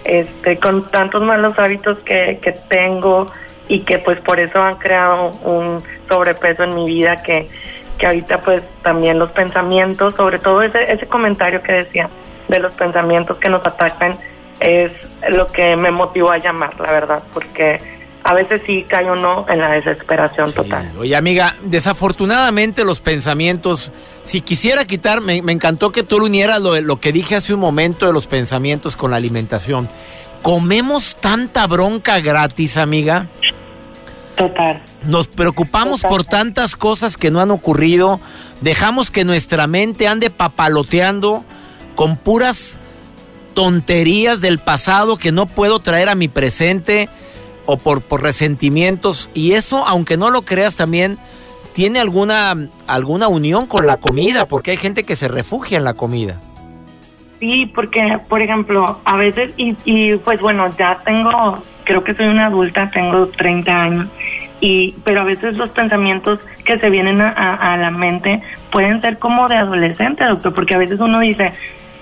este, 0.05 0.59
con 0.59 0.91
tantos 0.91 1.23
malos 1.23 1.59
hábitos 1.59 2.01
que, 2.01 2.39
que 2.43 2.53
tengo 2.69 3.25
y 3.67 3.81
que 3.81 3.99
pues 3.99 4.21
por 4.21 4.41
eso 4.41 4.61
han 4.61 4.75
creado 4.75 5.31
un 5.43 5.83
sobrepeso 6.07 6.65
en 6.65 6.75
mi 6.75 6.85
vida 6.85 7.17
que, 7.17 7.49
que 7.99 8.07
ahorita 8.07 8.41
pues 8.41 8.63
también 8.83 9.19
los 9.19 9.31
pensamientos, 9.31 10.15
sobre 10.17 10.39
todo 10.39 10.63
ese, 10.63 10.93
ese 10.93 11.07
comentario 11.07 11.63
que 11.63 11.73
decía 11.73 12.09
de 12.49 12.59
los 12.59 12.75
pensamientos 12.75 13.39
que 13.39 13.49
nos 13.49 13.65
atacan, 13.65 14.19
es 14.61 14.93
lo 15.31 15.47
que 15.49 15.77
me 15.77 15.91
motivó 15.91 16.31
a 16.31 16.39
llamar, 16.39 16.79
la 16.81 16.93
verdad, 16.93 17.23
porque 17.33 17.81
a 18.25 18.33
veces 18.33 18.63
sí 18.67 18.87
cae 18.89 19.11
uno 19.11 19.45
en 19.49 19.61
la 19.61 19.73
desesperación 19.73 20.53
total. 20.53 20.93
Oye, 20.99 21.15
amiga, 21.15 21.55
desafortunadamente 21.63 22.85
los 22.85 23.01
pensamientos, 23.01 23.93
si 24.23 24.41
quisiera 24.41 24.87
quitar, 24.87 25.21
me, 25.21 25.37
encantó 25.37 25.93
que 25.93 26.03
tú 26.03 26.17
unieras 26.25 26.61
lo, 26.61 26.81
lo 26.81 26.97
que 26.97 27.13
dije 27.13 27.37
hace 27.37 27.53
un 27.53 27.61
momento 27.61 28.07
de 28.07 28.15
los 28.15 28.27
pensamientos 28.27 28.97
con 28.97 29.11
la 29.11 29.19
alimentación. 29.19 29.89
¿Comemos 30.41 31.17
tanta 31.17 31.67
bronca 31.67 32.21
gratis, 32.21 32.77
amiga? 32.79 33.27
Total. 34.37 34.83
Nos 35.05 35.29
preocupamos 35.29 36.03
por 36.03 36.25
tantas 36.25 36.77
cosas 36.77 37.17
que 37.17 37.31
no 37.31 37.41
han 37.41 37.51
ocurrido, 37.51 38.21
dejamos 38.61 39.11
que 39.11 39.25
nuestra 39.25 39.67
mente 39.67 40.09
ande 40.09 40.31
papaloteando 40.31 41.45
con 41.95 42.17
puras 42.17 42.79
tonterías 43.55 44.41
del 44.41 44.59
pasado 44.59 45.17
que 45.17 45.31
no 45.31 45.47
puedo 45.47 45.79
traer 45.79 46.09
a 46.09 46.17
mi 46.17 46.29
presente 46.29 47.09
o 47.67 47.77
por, 47.77 48.03
por 48.03 48.23
resentimientos. 48.23 49.31
Y 49.35 49.53
eso, 49.53 49.87
aunque 49.87 50.17
no 50.17 50.31
lo 50.31 50.43
creas 50.43 50.77
también, 50.77 51.19
tiene 51.73 52.01
alguna, 52.01 52.69
alguna 52.87 53.29
unión 53.29 53.67
con 53.67 53.87
la 53.87 53.97
comida, 53.97 54.47
porque 54.47 54.73
hay 54.73 54.77
gente 54.77 55.05
que 55.05 55.17
se 55.17 55.29
refugia 55.29 55.79
en 55.79 55.85
la 55.85 55.95
comida. 55.95 56.41
Sí, 57.45 57.71
porque, 57.75 58.19
por 58.27 58.41
ejemplo, 58.41 59.01
a 59.05 59.17
veces, 59.17 59.53
y, 59.59 59.77
y 59.85 60.17
pues 60.17 60.41
bueno, 60.41 60.67
ya 60.79 61.01
tengo, 61.05 61.63
creo 61.85 62.03
que 62.03 62.15
soy 62.15 62.29
una 62.29 62.47
adulta, 62.47 62.91
tengo 62.91 63.27
30 63.27 63.83
años, 63.83 64.09
y, 64.63 64.95
pero 65.05 65.21
a 65.21 65.25
veces 65.25 65.55
los 65.55 65.69
pensamientos 65.69 66.39
que 66.65 66.79
se 66.79 66.89
vienen 66.89 67.21
a, 67.21 67.33
a 67.53 67.77
la 67.77 67.91
mente 67.91 68.41
pueden 68.73 69.03
ser 69.03 69.19
como 69.19 69.47
de 69.47 69.57
adolescente, 69.57 70.25
doctor, 70.25 70.55
porque 70.55 70.75
a 70.75 70.79
veces 70.79 71.01
uno 71.01 71.21
dice, 71.21 71.53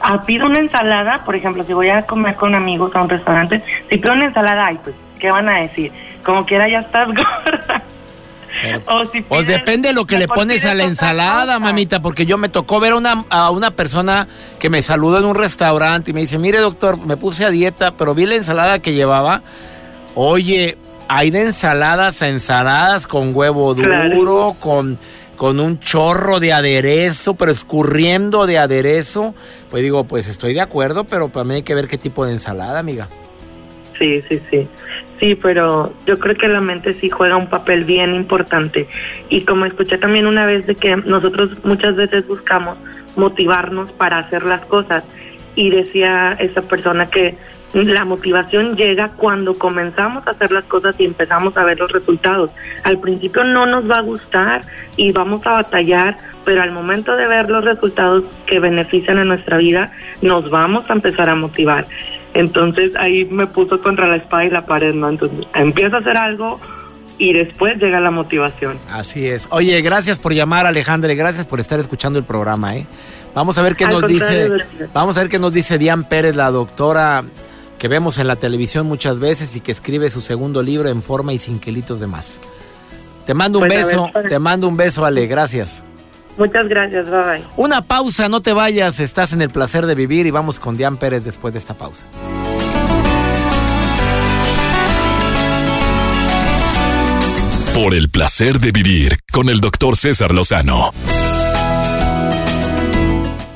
ah, 0.00 0.22
pido 0.24 0.46
una 0.46 0.60
ensalada, 0.60 1.24
por 1.24 1.34
ejemplo, 1.34 1.64
si 1.64 1.72
voy 1.72 1.88
a 1.88 2.02
comer 2.02 2.36
con 2.36 2.54
amigos 2.54 2.94
a 2.94 3.02
un 3.02 3.08
restaurante, 3.08 3.64
si 3.90 3.98
pido 3.98 4.12
una 4.12 4.26
ensalada, 4.26 4.66
ay, 4.66 4.78
pues, 4.80 4.94
¿qué 5.18 5.28
van 5.32 5.48
a 5.48 5.58
decir? 5.58 5.90
Como 6.22 6.46
quiera 6.46 6.68
ya 6.68 6.82
estás 6.82 7.08
gorda. 7.08 7.81
O 8.86 9.10
si 9.10 9.22
pues 9.22 9.46
depende 9.46 9.88
de 9.88 9.94
lo 9.94 10.06
que 10.06 10.18
le 10.18 10.28
pones 10.28 10.64
a 10.64 10.74
la 10.74 10.84
ensalada, 10.84 11.58
mamita, 11.58 12.02
porque 12.02 12.26
yo 12.26 12.38
me 12.38 12.48
tocó 12.48 12.80
ver 12.80 12.94
una, 12.94 13.24
a 13.30 13.50
una 13.50 13.70
persona 13.72 14.28
que 14.58 14.70
me 14.70 14.82
saludó 14.82 15.18
en 15.18 15.24
un 15.24 15.34
restaurante 15.34 16.10
y 16.10 16.14
me 16.14 16.20
dice, 16.20 16.38
mire 16.38 16.58
doctor, 16.58 16.98
me 16.98 17.16
puse 17.16 17.44
a 17.44 17.50
dieta, 17.50 17.92
pero 17.94 18.14
vi 18.14 18.26
la 18.26 18.34
ensalada 18.34 18.80
que 18.80 18.92
llevaba. 18.92 19.42
Oye, 20.14 20.76
hay 21.08 21.30
de 21.30 21.42
ensaladas 21.42 22.22
a 22.22 22.28
ensaladas 22.28 23.06
con 23.06 23.34
huevo 23.34 23.74
duro, 23.74 24.56
con 24.60 24.98
con 25.42 25.58
un 25.58 25.80
chorro 25.80 26.38
de 26.38 26.52
aderezo, 26.52 27.34
pero 27.34 27.50
escurriendo 27.50 28.46
de 28.46 28.58
aderezo, 28.58 29.34
pues 29.70 29.82
digo, 29.82 30.04
pues 30.04 30.28
estoy 30.28 30.54
de 30.54 30.60
acuerdo, 30.60 31.02
pero 31.02 31.30
para 31.30 31.42
mí 31.42 31.54
hay 31.54 31.62
que 31.62 31.74
ver 31.74 31.88
qué 31.88 31.98
tipo 31.98 32.24
de 32.24 32.30
ensalada, 32.30 32.78
amiga. 32.78 33.08
Sí, 33.98 34.22
sí, 34.28 34.40
sí. 34.48 34.68
Sí, 35.22 35.36
pero 35.36 35.94
yo 36.04 36.18
creo 36.18 36.34
que 36.34 36.48
la 36.48 36.60
mente 36.60 36.94
sí 36.94 37.08
juega 37.08 37.36
un 37.36 37.46
papel 37.46 37.84
bien 37.84 38.12
importante. 38.16 38.88
Y 39.28 39.44
como 39.44 39.66
escuché 39.66 39.96
también 39.96 40.26
una 40.26 40.46
vez 40.46 40.66
de 40.66 40.74
que 40.74 40.96
nosotros 40.96 41.64
muchas 41.64 41.94
veces 41.94 42.26
buscamos 42.26 42.76
motivarnos 43.14 43.92
para 43.92 44.18
hacer 44.18 44.44
las 44.44 44.66
cosas. 44.66 45.04
Y 45.54 45.70
decía 45.70 46.36
esa 46.40 46.62
persona 46.62 47.06
que 47.06 47.36
la 47.72 48.04
motivación 48.04 48.76
llega 48.76 49.10
cuando 49.10 49.54
comenzamos 49.54 50.26
a 50.26 50.30
hacer 50.30 50.50
las 50.50 50.64
cosas 50.64 50.96
y 50.98 51.04
empezamos 51.04 51.56
a 51.56 51.62
ver 51.62 51.78
los 51.78 51.92
resultados. 51.92 52.50
Al 52.82 52.98
principio 52.98 53.44
no 53.44 53.64
nos 53.64 53.88
va 53.88 53.98
a 53.98 54.02
gustar 54.02 54.62
y 54.96 55.12
vamos 55.12 55.46
a 55.46 55.52
batallar, 55.52 56.16
pero 56.44 56.62
al 56.62 56.72
momento 56.72 57.14
de 57.14 57.28
ver 57.28 57.48
los 57.48 57.64
resultados 57.64 58.24
que 58.46 58.58
benefician 58.58 59.18
a 59.18 59.24
nuestra 59.24 59.58
vida, 59.58 59.92
nos 60.20 60.50
vamos 60.50 60.84
a 60.88 60.94
empezar 60.94 61.28
a 61.28 61.36
motivar. 61.36 61.86
Entonces 62.34 62.94
ahí 62.96 63.24
me 63.26 63.46
puso 63.46 63.80
contra 63.82 64.06
la 64.06 64.16
espada 64.16 64.44
y 64.44 64.50
la 64.50 64.66
pared, 64.66 64.94
¿no? 64.94 65.08
Entonces 65.08 65.46
empiezo 65.54 65.96
a 65.96 65.98
hacer 66.00 66.16
algo 66.16 66.58
y 67.18 67.32
después 67.32 67.76
llega 67.76 68.00
la 68.00 68.10
motivación. 68.10 68.78
Así 68.90 69.28
es. 69.28 69.46
Oye, 69.50 69.80
gracias 69.82 70.18
por 70.18 70.32
llamar, 70.32 70.66
Alejandra, 70.66 71.12
y 71.12 71.16
gracias 71.16 71.46
por 71.46 71.60
estar 71.60 71.78
escuchando 71.78 72.18
el 72.18 72.24
programa, 72.24 72.76
¿eh? 72.76 72.86
Vamos 73.34 73.58
a 73.58 73.62
ver 73.62 73.76
qué 73.76 73.86
nos 73.86 74.06
dice. 74.06 74.50
Vamos 74.92 75.16
a 75.16 75.20
ver 75.20 75.30
qué 75.30 75.38
nos 75.38 75.52
dice 75.52 75.78
Diane 75.78 76.04
Pérez, 76.08 76.34
la 76.34 76.50
doctora 76.50 77.24
que 77.78 77.88
vemos 77.88 78.18
en 78.18 78.28
la 78.28 78.36
televisión 78.36 78.86
muchas 78.86 79.18
veces 79.18 79.56
y 79.56 79.60
que 79.60 79.72
escribe 79.72 80.08
su 80.08 80.20
segundo 80.20 80.62
libro 80.62 80.88
en 80.88 81.02
forma 81.02 81.32
y 81.32 81.38
sin 81.38 81.58
kilitos 81.58 81.98
de 82.00 82.06
más. 82.06 82.40
Te 83.26 83.34
mando 83.34 83.58
un 83.58 83.66
pues, 83.66 83.86
beso, 83.86 84.10
te 84.28 84.38
mando 84.38 84.68
un 84.68 84.76
beso, 84.76 85.04
Ale, 85.04 85.26
gracias. 85.26 85.84
Muchas 86.36 86.68
gracias, 86.68 87.10
bye 87.10 87.22
bye. 87.22 87.44
Una 87.56 87.82
pausa, 87.82 88.28
no 88.28 88.40
te 88.40 88.52
vayas, 88.52 89.00
estás 89.00 89.32
en 89.32 89.42
el 89.42 89.50
placer 89.50 89.86
de 89.86 89.94
vivir 89.94 90.26
y 90.26 90.30
vamos 90.30 90.58
con 90.58 90.76
Diane 90.76 90.96
Pérez 90.96 91.24
después 91.24 91.54
de 91.54 91.58
esta 91.58 91.74
pausa. 91.74 92.06
Por 97.74 97.94
el 97.94 98.10
placer 98.10 98.60
de 98.60 98.70
vivir 98.70 99.18
con 99.32 99.48
el 99.48 99.60
doctor 99.60 99.96
César 99.96 100.32
Lozano. 100.32 100.92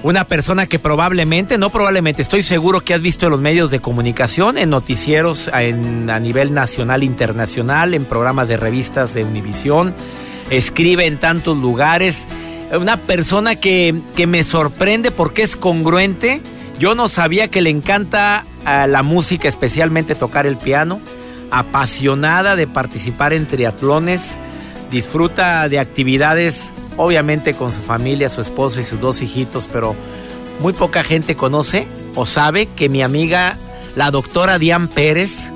Una 0.02 0.24
persona 0.24 0.66
que 0.66 0.78
probablemente, 0.78 1.58
no 1.58 1.68
probablemente, 1.68 2.22
estoy 2.22 2.44
seguro 2.44 2.80
que 2.80 2.94
has 2.94 3.02
visto 3.02 3.26
en 3.26 3.32
los 3.32 3.40
medios 3.40 3.72
de 3.72 3.80
comunicación, 3.80 4.56
en 4.56 4.70
noticieros 4.70 5.50
en, 5.52 6.08
a 6.10 6.20
nivel 6.20 6.54
nacional, 6.54 7.02
internacional, 7.02 7.92
en 7.92 8.04
programas 8.04 8.46
de 8.46 8.56
revistas 8.56 9.14
de 9.14 9.24
Univisión, 9.24 9.94
escribe 10.48 11.06
en 11.06 11.18
tantos 11.18 11.56
lugares. 11.56 12.26
Una 12.72 12.96
persona 12.96 13.56
que, 13.56 13.94
que 14.16 14.26
me 14.26 14.42
sorprende 14.42 15.10
porque 15.10 15.42
es 15.42 15.56
congruente. 15.56 16.40
Yo 16.78 16.94
no 16.94 17.08
sabía 17.08 17.48
que 17.48 17.62
le 17.62 17.70
encanta 17.70 18.44
la 18.64 19.02
música, 19.02 19.48
especialmente 19.48 20.14
tocar 20.14 20.46
el 20.46 20.56
piano. 20.56 21.00
Apasionada 21.50 22.56
de 22.56 22.66
participar 22.66 23.32
en 23.32 23.46
triatlones. 23.46 24.38
Disfruta 24.90 25.68
de 25.68 25.78
actividades, 25.78 26.72
obviamente 26.96 27.54
con 27.54 27.72
su 27.72 27.80
familia, 27.80 28.28
su 28.28 28.40
esposo 28.40 28.80
y 28.80 28.84
sus 28.84 29.00
dos 29.00 29.22
hijitos, 29.22 29.68
pero 29.72 29.94
muy 30.60 30.72
poca 30.72 31.02
gente 31.04 31.36
conoce 31.36 31.86
o 32.14 32.24
sabe 32.24 32.66
que 32.66 32.88
mi 32.88 33.02
amiga, 33.02 33.58
la 33.94 34.10
doctora 34.10 34.58
Diane 34.58 34.88
Pérez, 34.88 35.50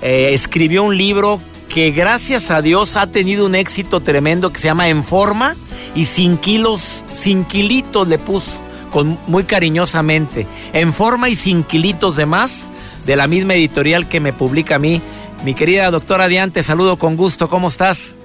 eh, 0.00 0.30
escribió 0.32 0.82
un 0.82 0.96
libro 0.96 1.40
que 1.72 1.90
gracias 1.90 2.50
a 2.50 2.60
Dios 2.60 2.96
ha 2.96 3.06
tenido 3.06 3.46
un 3.46 3.54
éxito 3.54 4.00
tremendo 4.00 4.52
que 4.52 4.58
se 4.58 4.66
llama 4.66 4.88
En 4.88 5.02
Forma 5.02 5.56
y 5.94 6.04
sin 6.04 6.36
kilos, 6.36 7.02
sin 7.14 7.46
kilitos 7.46 8.06
le 8.08 8.18
puso, 8.18 8.60
con, 8.90 9.18
muy 9.26 9.44
cariñosamente. 9.44 10.46
En 10.74 10.92
Forma 10.92 11.30
y 11.30 11.34
sin 11.34 11.62
kilitos 11.64 12.16
de 12.16 12.26
más, 12.26 12.66
de 13.06 13.16
la 13.16 13.26
misma 13.26 13.54
editorial 13.54 14.06
que 14.06 14.20
me 14.20 14.34
publica 14.34 14.74
a 14.74 14.78
mí. 14.78 15.00
Mi 15.44 15.54
querida 15.54 15.90
doctora 15.90 16.28
Diante, 16.28 16.62
saludo 16.62 16.98
con 16.98 17.16
gusto, 17.16 17.48
¿cómo 17.48 17.68
estás? 17.68 18.18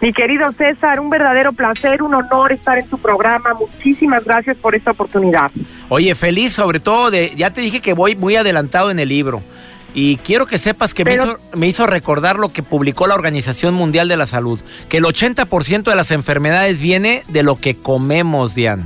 Mi 0.00 0.12
querido 0.12 0.50
César, 0.52 1.00
un 1.00 1.10
verdadero 1.10 1.52
placer, 1.52 2.02
un 2.02 2.14
honor 2.14 2.52
estar 2.52 2.78
en 2.78 2.88
tu 2.88 2.96
programa. 2.96 3.54
Muchísimas 3.54 4.24
gracias 4.24 4.56
por 4.56 4.74
esta 4.74 4.92
oportunidad. 4.92 5.50
Oye, 5.90 6.14
feliz 6.14 6.54
sobre 6.54 6.80
todo 6.80 7.10
de, 7.10 7.32
ya 7.36 7.52
te 7.52 7.60
dije 7.60 7.80
que 7.80 7.92
voy 7.92 8.16
muy 8.16 8.36
adelantado 8.36 8.90
en 8.90 8.98
el 8.98 9.10
libro. 9.10 9.42
Y 9.94 10.16
quiero 10.16 10.46
que 10.46 10.58
sepas 10.58 10.94
que 10.94 11.04
me, 11.04 11.14
hizo, 11.14 11.38
me, 11.54 11.66
hizo, 11.66 11.86
recordar 11.86 12.38
lo 12.38 12.50
que 12.50 12.62
publicó 12.62 13.06
la 13.06 13.14
Organización 13.14 13.74
Mundial 13.74 14.08
de 14.08 14.16
la 14.16 14.26
Salud, 14.26 14.60
que 14.88 14.98
el 14.98 15.04
80% 15.04 15.82
de 15.82 15.96
las 15.96 16.10
enfermedades 16.10 16.80
viene 16.80 17.24
de 17.28 17.42
lo 17.42 17.56
que 17.56 17.76
comemos, 17.76 18.54
Diane. 18.54 18.84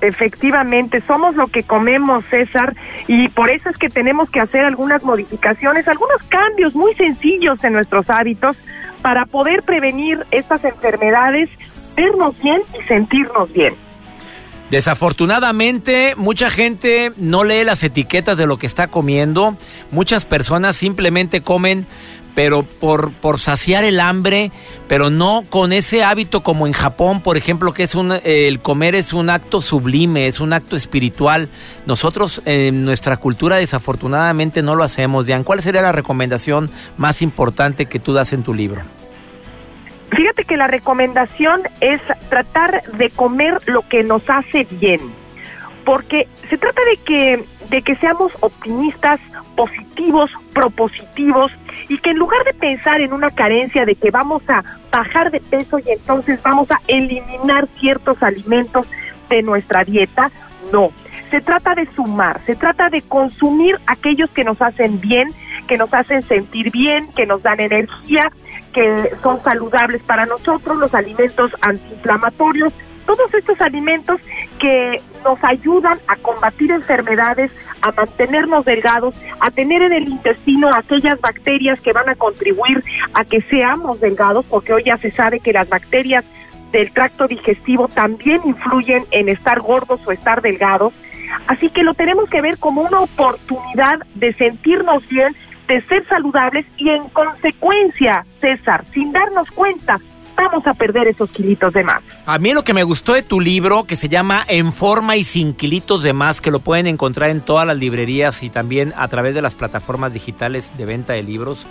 Efectivamente, 0.00 1.00
somos 1.00 1.34
lo 1.34 1.46
que 1.46 1.62
comemos, 1.62 2.26
César, 2.26 2.76
y 3.08 3.28
por 3.30 3.48
eso 3.48 3.70
es 3.70 3.78
que 3.78 3.88
tenemos 3.88 4.30
que 4.30 4.38
hacer 4.38 4.64
algunas 4.64 5.02
modificaciones, 5.02 5.88
algunos 5.88 6.22
cambios 6.28 6.74
muy 6.74 6.94
sencillos 6.94 7.62
en 7.64 7.72
nuestros 7.72 8.10
hábitos 8.10 8.58
para 9.00 9.24
poder 9.24 9.62
prevenir 9.62 10.20
estas 10.30 10.62
enfermedades, 10.64 11.48
vernos 11.96 12.38
bien 12.40 12.62
y 12.78 12.86
sentirnos 12.86 13.50
bien. 13.52 13.74
Desafortunadamente, 14.70 16.14
mucha 16.16 16.50
gente 16.50 17.12
no 17.16 17.44
lee 17.44 17.64
las 17.64 17.82
etiquetas 17.82 18.36
de 18.36 18.46
lo 18.46 18.58
que 18.58 18.66
está 18.66 18.88
comiendo. 18.88 19.56
Muchas 19.90 20.24
personas 20.24 20.74
simplemente 20.74 21.42
comen, 21.42 21.86
pero 22.34 22.62
por, 22.64 23.12
por 23.12 23.38
saciar 23.38 23.84
el 23.84 24.00
hambre, 24.00 24.50
pero 24.88 25.10
no 25.10 25.44
con 25.48 25.72
ese 25.72 26.02
hábito 26.02 26.42
como 26.42 26.66
en 26.66 26.72
Japón, 26.72 27.20
por 27.20 27.36
ejemplo, 27.36 27.72
que 27.72 27.84
es 27.84 27.94
un, 27.94 28.18
el 28.24 28.60
comer 28.60 28.94
es 28.94 29.12
un 29.12 29.30
acto 29.30 29.60
sublime, 29.60 30.26
es 30.26 30.40
un 30.40 30.52
acto 30.52 30.76
espiritual. 30.76 31.48
Nosotros 31.86 32.42
en 32.44 32.84
nuestra 32.84 33.16
cultura 33.16 33.56
desafortunadamente 33.56 34.62
no 34.62 34.74
lo 34.74 34.82
hacemos. 34.82 35.26
Diane, 35.26 35.44
¿cuál 35.44 35.62
sería 35.62 35.82
la 35.82 35.92
recomendación 35.92 36.70
más 36.96 37.22
importante 37.22 37.86
que 37.86 38.00
tú 38.00 38.12
das 38.12 38.32
en 38.32 38.42
tu 38.42 38.54
libro? 38.54 38.82
Fíjate 40.14 40.44
que 40.44 40.56
la 40.56 40.66
recomendación 40.66 41.62
es 41.80 42.00
tratar 42.28 42.82
de 42.92 43.10
comer 43.10 43.58
lo 43.66 43.86
que 43.88 44.02
nos 44.02 44.22
hace 44.28 44.66
bien, 44.70 45.00
porque 45.84 46.28
se 46.48 46.58
trata 46.58 46.80
de 46.84 46.96
que 46.98 47.44
de 47.70 47.82
que 47.82 47.96
seamos 47.96 48.32
optimistas, 48.40 49.20
positivos, 49.56 50.30
propositivos 50.52 51.50
y 51.88 51.98
que 51.98 52.10
en 52.10 52.18
lugar 52.18 52.44
de 52.44 52.54
pensar 52.54 53.00
en 53.00 53.12
una 53.12 53.30
carencia 53.30 53.84
de 53.84 53.94
que 53.94 54.10
vamos 54.10 54.42
a 54.48 54.62
bajar 54.92 55.30
de 55.30 55.40
peso 55.40 55.78
y 55.78 55.90
entonces 55.90 56.42
vamos 56.42 56.70
a 56.70 56.80
eliminar 56.86 57.66
ciertos 57.80 58.22
alimentos 58.22 58.86
de 59.28 59.42
nuestra 59.42 59.84
dieta, 59.84 60.30
no. 60.72 60.92
Se 61.34 61.40
trata 61.40 61.74
de 61.74 61.90
sumar, 61.90 62.40
se 62.46 62.54
trata 62.54 62.88
de 62.90 63.02
consumir 63.02 63.76
aquellos 63.88 64.30
que 64.30 64.44
nos 64.44 64.62
hacen 64.62 65.00
bien, 65.00 65.34
que 65.66 65.76
nos 65.76 65.92
hacen 65.92 66.22
sentir 66.22 66.70
bien, 66.70 67.08
que 67.16 67.26
nos 67.26 67.42
dan 67.42 67.58
energía, 67.58 68.30
que 68.72 69.10
son 69.20 69.42
saludables 69.42 70.00
para 70.02 70.26
nosotros, 70.26 70.76
los 70.76 70.94
alimentos 70.94 71.50
antiinflamatorios, 71.60 72.72
todos 73.04 73.34
estos 73.34 73.60
alimentos 73.62 74.20
que 74.60 75.02
nos 75.24 75.42
ayudan 75.42 75.98
a 76.06 76.14
combatir 76.14 76.70
enfermedades, 76.70 77.50
a 77.82 77.90
mantenernos 77.90 78.64
delgados, 78.64 79.16
a 79.40 79.50
tener 79.50 79.82
en 79.82 79.92
el 79.92 80.06
intestino 80.06 80.70
aquellas 80.72 81.20
bacterias 81.20 81.80
que 81.80 81.92
van 81.92 82.08
a 82.08 82.14
contribuir 82.14 82.80
a 83.12 83.24
que 83.24 83.40
seamos 83.40 83.98
delgados, 83.98 84.46
porque 84.46 84.72
hoy 84.72 84.84
ya 84.84 84.98
se 84.98 85.10
sabe 85.10 85.40
que 85.40 85.52
las 85.52 85.68
bacterias 85.68 86.24
del 86.70 86.92
tracto 86.92 87.26
digestivo 87.26 87.88
también 87.88 88.40
influyen 88.44 89.04
en 89.10 89.28
estar 89.28 89.58
gordos 89.58 90.00
o 90.06 90.12
estar 90.12 90.42
delgados. 90.42 90.92
Así 91.46 91.70
que 91.70 91.82
lo 91.82 91.94
tenemos 91.94 92.28
que 92.28 92.40
ver 92.40 92.58
como 92.58 92.82
una 92.82 93.00
oportunidad 93.00 94.00
de 94.14 94.32
sentirnos 94.34 95.06
bien, 95.08 95.36
de 95.68 95.82
ser 95.82 96.06
saludables 96.08 96.66
y 96.76 96.90
en 96.90 97.08
consecuencia, 97.08 98.24
César, 98.40 98.84
sin 98.92 99.12
darnos 99.12 99.50
cuenta, 99.50 99.98
vamos 100.36 100.66
a 100.66 100.74
perder 100.74 101.08
esos 101.08 101.30
kilitos 101.30 101.72
de 101.72 101.84
más. 101.84 102.02
A 102.26 102.38
mí 102.38 102.52
lo 102.52 102.64
que 102.64 102.74
me 102.74 102.82
gustó 102.82 103.14
de 103.14 103.22
tu 103.22 103.40
libro, 103.40 103.84
que 103.84 103.96
se 103.96 104.08
llama 104.08 104.44
En 104.48 104.72
forma 104.72 105.16
y 105.16 105.24
sin 105.24 105.54
kilitos 105.54 106.02
de 106.02 106.12
más, 106.12 106.40
que 106.40 106.50
lo 106.50 106.60
pueden 106.60 106.86
encontrar 106.86 107.30
en 107.30 107.40
todas 107.40 107.66
las 107.66 107.76
librerías 107.76 108.42
y 108.42 108.50
también 108.50 108.92
a 108.96 109.08
través 109.08 109.34
de 109.34 109.42
las 109.42 109.54
plataformas 109.54 110.12
digitales 110.12 110.72
de 110.76 110.86
venta 110.86 111.12
de 111.12 111.22
libros, 111.22 111.66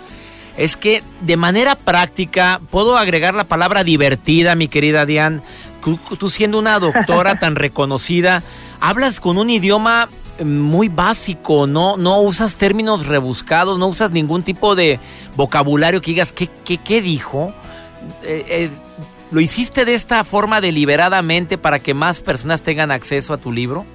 es 0.56 0.76
que 0.76 1.02
de 1.20 1.36
manera 1.36 1.74
práctica 1.74 2.60
puedo 2.70 2.96
agregar 2.96 3.34
la 3.34 3.44
palabra 3.44 3.84
divertida, 3.84 4.54
mi 4.54 4.68
querida 4.68 5.06
Diane. 5.06 5.40
Tú, 5.82 5.98
tú 6.18 6.30
siendo 6.30 6.58
una 6.58 6.78
doctora 6.78 7.34
tan 7.38 7.56
reconocida, 7.56 8.42
hablas 8.84 9.18
con 9.18 9.38
un 9.38 9.48
idioma 9.48 10.10
muy 10.44 10.88
básico, 10.88 11.66
no, 11.66 11.96
no 11.96 12.20
usas 12.20 12.58
términos 12.58 13.06
rebuscados, 13.06 13.78
no 13.78 13.88
usas 13.88 14.10
ningún 14.10 14.42
tipo 14.42 14.74
de 14.74 15.00
vocabulario 15.36 16.02
que 16.02 16.10
digas, 16.10 16.32
¿qué, 16.32 16.48
qué, 16.66 16.76
qué 16.76 17.00
dijo? 17.00 17.54
Eh, 18.24 18.44
eh, 18.46 18.70
¿Lo 19.30 19.40
hiciste 19.40 19.86
de 19.86 19.94
esta 19.94 20.22
forma 20.22 20.60
deliberadamente 20.60 21.56
para 21.56 21.78
que 21.78 21.94
más 21.94 22.20
personas 22.20 22.60
tengan 22.60 22.90
acceso 22.90 23.32
a 23.32 23.38
tu 23.38 23.52
libro? 23.52 23.86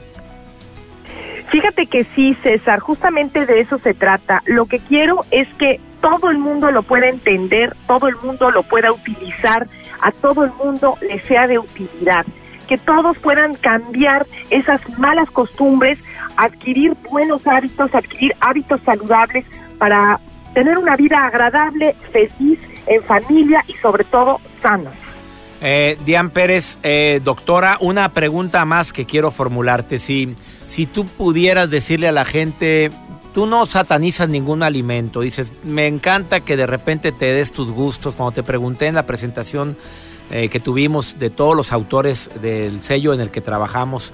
Fíjate 1.52 1.86
que 1.86 2.08
sí, 2.16 2.36
César, 2.42 2.80
justamente 2.80 3.46
de 3.46 3.60
eso 3.60 3.78
se 3.84 3.94
trata. 3.94 4.42
Lo 4.48 4.66
que 4.66 4.80
quiero 4.80 5.20
es 5.30 5.48
que 5.60 5.80
todo 6.02 6.32
el 6.32 6.40
mundo 6.40 6.72
lo 6.72 6.82
pueda 6.82 7.10
entender, 7.10 7.76
todo 7.86 8.08
el 8.08 8.16
mundo 8.16 8.50
lo 8.50 8.64
pueda 8.64 8.92
utilizar, 8.92 9.68
a 10.02 10.12
todo 10.12 10.46
el 10.46 10.52
mundo 10.54 10.98
le 11.02 11.22
sea 11.22 11.46
de 11.46 11.60
utilidad 11.60 12.26
que 12.70 12.78
todos 12.78 13.18
puedan 13.18 13.56
cambiar 13.56 14.28
esas 14.52 14.80
malas 15.00 15.30
costumbres, 15.32 15.98
adquirir 16.38 16.96
buenos 17.10 17.46
hábitos, 17.48 17.90
adquirir 17.96 18.36
hábitos 18.40 18.80
saludables 18.86 19.44
para 19.80 20.20
tener 20.54 20.78
una 20.78 20.96
vida 20.96 21.26
agradable, 21.26 21.96
feliz, 22.12 22.60
en 22.86 23.04
familia 23.04 23.66
y 23.68 23.74
sobre 23.74 24.04
todo 24.04 24.40
sana. 24.62 24.92
Eh, 25.62 25.98
Diane 26.06 26.30
Pérez, 26.30 26.78
eh, 26.84 27.20
doctora, 27.24 27.78
una 27.82 28.14
pregunta 28.14 28.64
más 28.66 28.94
que 28.94 29.06
quiero 29.06 29.32
formularte. 29.32 29.98
Si, 29.98 30.36
si 30.68 30.86
tú 30.86 31.06
pudieras 31.06 31.72
decirle 31.72 32.08
a 32.08 32.12
la 32.12 32.24
gente, 32.24 32.92
tú 33.34 33.48
no 33.48 33.66
satanizas 33.66 34.30
ningún 34.30 34.62
alimento, 34.62 35.22
dices, 35.22 35.54
me 35.64 35.88
encanta 35.88 36.42
que 36.42 36.56
de 36.56 36.68
repente 36.68 37.12
te 37.12 37.34
des 37.34 37.52
tus 37.52 37.72
gustos. 37.72 38.14
Cuando 38.14 38.34
te 38.34 38.44
pregunté 38.44 38.86
en 38.86 38.96
la 38.96 39.08
presentación 39.08 39.76
eh, 40.30 40.50
que 40.50 40.60
tuvimos 40.60 41.18
de 41.20 41.30
todos 41.30 41.56
los 41.56 41.72
autores 41.72 42.30
del 42.42 42.82
sello 42.82 43.14
en 43.14 43.20
el 43.20 43.32
que 43.32 43.42
trabajamos. 43.42 44.14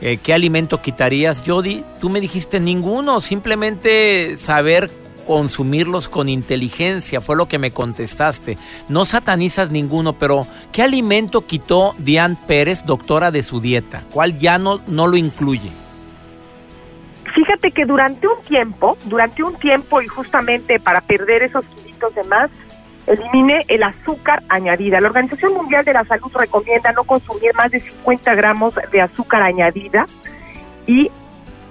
Eh, 0.00 0.18
¿Qué 0.22 0.34
alimento 0.34 0.82
quitarías? 0.82 1.42
Yo 1.42 1.62
tú 2.00 2.10
me 2.10 2.20
dijiste 2.20 2.60
ninguno, 2.60 3.20
simplemente 3.20 4.36
saber 4.36 4.90
consumirlos 5.26 6.08
con 6.08 6.28
inteligencia, 6.28 7.20
fue 7.20 7.36
lo 7.36 7.46
que 7.46 7.58
me 7.58 7.70
contestaste. 7.70 8.58
No 8.88 9.04
satanizas 9.04 9.70
ninguno, 9.70 10.12
pero 10.12 10.46
¿qué 10.72 10.82
alimento 10.82 11.46
quitó 11.46 11.94
Diane 11.98 12.36
Pérez, 12.46 12.84
doctora 12.84 13.30
de 13.30 13.42
su 13.42 13.60
dieta? 13.60 14.04
¿Cuál 14.10 14.36
ya 14.36 14.58
no, 14.58 14.80
no 14.86 15.06
lo 15.06 15.16
incluye? 15.16 15.70
Fíjate 17.34 17.72
que 17.72 17.84
durante 17.84 18.28
un 18.28 18.40
tiempo, 18.42 18.96
durante 19.06 19.42
un 19.42 19.56
tiempo 19.56 20.00
y 20.00 20.06
justamente 20.06 20.78
para 20.78 21.00
perder 21.00 21.42
esos 21.42 21.66
kilitos 21.66 22.14
de 22.14 22.22
más, 22.24 22.50
elimine 23.06 23.62
el 23.68 23.82
azúcar 23.82 24.42
añadida. 24.48 25.00
La 25.00 25.08
Organización 25.08 25.54
Mundial 25.54 25.84
de 25.84 25.92
la 25.92 26.04
Salud 26.04 26.30
recomienda 26.34 26.92
no 26.92 27.04
consumir 27.04 27.54
más 27.54 27.70
de 27.70 27.80
50 27.80 28.34
gramos 28.34 28.74
de 28.90 29.00
azúcar 29.00 29.42
añadida 29.42 30.06
y 30.86 31.10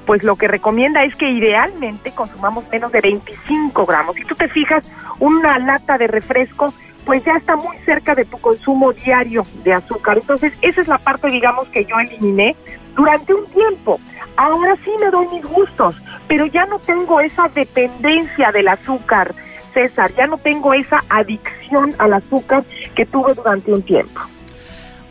pues 0.05 0.23
lo 0.23 0.35
que 0.35 0.47
recomienda 0.47 1.03
es 1.03 1.15
que 1.15 1.29
idealmente 1.29 2.11
consumamos 2.11 2.65
menos 2.69 2.91
de 2.91 2.99
25 2.99 3.85
gramos. 3.85 4.15
Si 4.15 4.23
tú 4.23 4.35
te 4.35 4.49
fijas, 4.49 4.89
una 5.19 5.57
lata 5.59 5.97
de 5.97 6.07
refresco 6.07 6.73
pues 7.05 7.23
ya 7.23 7.33
está 7.33 7.55
muy 7.55 7.77
cerca 7.79 8.15
de 8.15 8.25
tu 8.25 8.37
consumo 8.37 8.93
diario 8.93 9.43
de 9.63 9.73
azúcar. 9.73 10.17
Entonces, 10.17 10.53
esa 10.61 10.81
es 10.81 10.87
la 10.87 10.97
parte, 10.97 11.27
digamos, 11.27 11.67
que 11.67 11.85
yo 11.85 11.99
eliminé 11.99 12.55
durante 12.95 13.33
un 13.33 13.45
tiempo. 13.47 13.99
Ahora 14.37 14.75
sí 14.83 14.91
me 14.99 15.09
doy 15.09 15.27
mis 15.27 15.45
gustos, 15.45 16.01
pero 16.27 16.45
ya 16.45 16.65
no 16.65 16.79
tengo 16.79 17.19
esa 17.19 17.47
dependencia 17.49 18.51
del 18.51 18.67
azúcar, 18.67 19.33
César, 19.73 20.11
ya 20.15 20.27
no 20.27 20.37
tengo 20.37 20.73
esa 20.73 21.03
adicción 21.09 21.93
al 21.97 22.13
azúcar 22.13 22.63
que 22.95 23.05
tuve 23.05 23.33
durante 23.33 23.73
un 23.73 23.81
tiempo. 23.81 24.21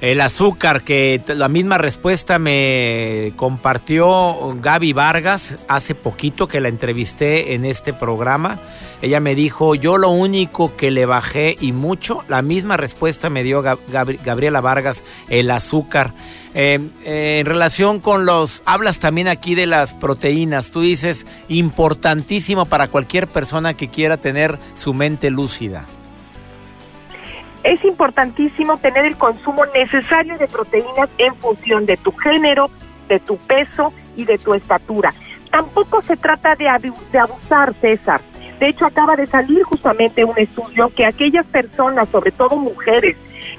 El 0.02 0.20
azúcar, 0.20 0.82
que 0.82 1.22
la 1.28 1.46
misma 1.46 1.78
respuesta 1.78 2.40
me 2.40 3.32
compartió 3.36 4.52
Gaby 4.60 4.92
Vargas 4.92 5.58
hace 5.68 5.94
poquito 5.94 6.48
que 6.48 6.60
la 6.60 6.66
entrevisté 6.66 7.54
en 7.54 7.64
este 7.64 7.92
programa. 7.92 8.58
Ella 9.00 9.20
me 9.20 9.36
dijo, 9.36 9.76
yo 9.76 9.98
lo 9.98 10.10
único 10.10 10.74
que 10.74 10.90
le 10.90 11.06
bajé 11.06 11.56
y 11.60 11.70
mucho, 11.70 12.24
la 12.26 12.42
misma 12.42 12.76
respuesta 12.76 13.30
me 13.30 13.44
dio 13.44 13.62
Gabriela 13.62 14.60
Vargas, 14.60 15.04
el 15.28 15.48
azúcar. 15.52 16.12
Eh, 16.52 16.80
eh, 17.04 17.36
en 17.38 17.46
relación 17.46 18.00
con 18.00 18.26
los, 18.26 18.64
hablas 18.66 18.98
también 18.98 19.28
aquí 19.28 19.54
de 19.54 19.68
las 19.68 19.94
proteínas, 19.94 20.72
tú 20.72 20.80
dices, 20.80 21.26
importantísimo 21.46 22.64
para 22.64 22.88
cualquier 22.88 23.28
persona 23.28 23.74
que 23.74 23.86
quiera 23.86 24.16
tener 24.16 24.58
su 24.74 24.94
mente 24.94 25.30
lúcida 25.30 25.86
es 27.64 27.84
importantísimo 27.84 28.76
tener 28.78 29.04
el 29.04 29.16
consumo 29.16 29.64
necesario 29.66 30.36
de 30.38 30.48
proteínas 30.48 31.08
en 31.18 31.34
función 31.36 31.86
de 31.86 31.96
tu 31.96 32.12
género, 32.12 32.70
de 33.08 33.20
tu 33.20 33.36
peso 33.36 33.92
y 34.16 34.24
de 34.24 34.38
tu 34.38 34.54
estatura. 34.54 35.10
Tampoco 35.50 36.02
se 36.02 36.16
trata 36.16 36.56
de, 36.56 36.68
abusar, 36.68 37.74
César. 37.74 38.20
De 38.58 38.68
hecho, 38.68 38.86
acaba 38.86 39.16
de 39.16 39.26
salir 39.26 39.62
justamente 39.64 40.24
un 40.24 40.38
estudio 40.38 40.88
que 40.90 41.04
aquellas 41.04 41.46
personas, 41.46 42.08
sobre 42.08 42.30
todo 42.30 42.56
mujeres, 42.56 43.16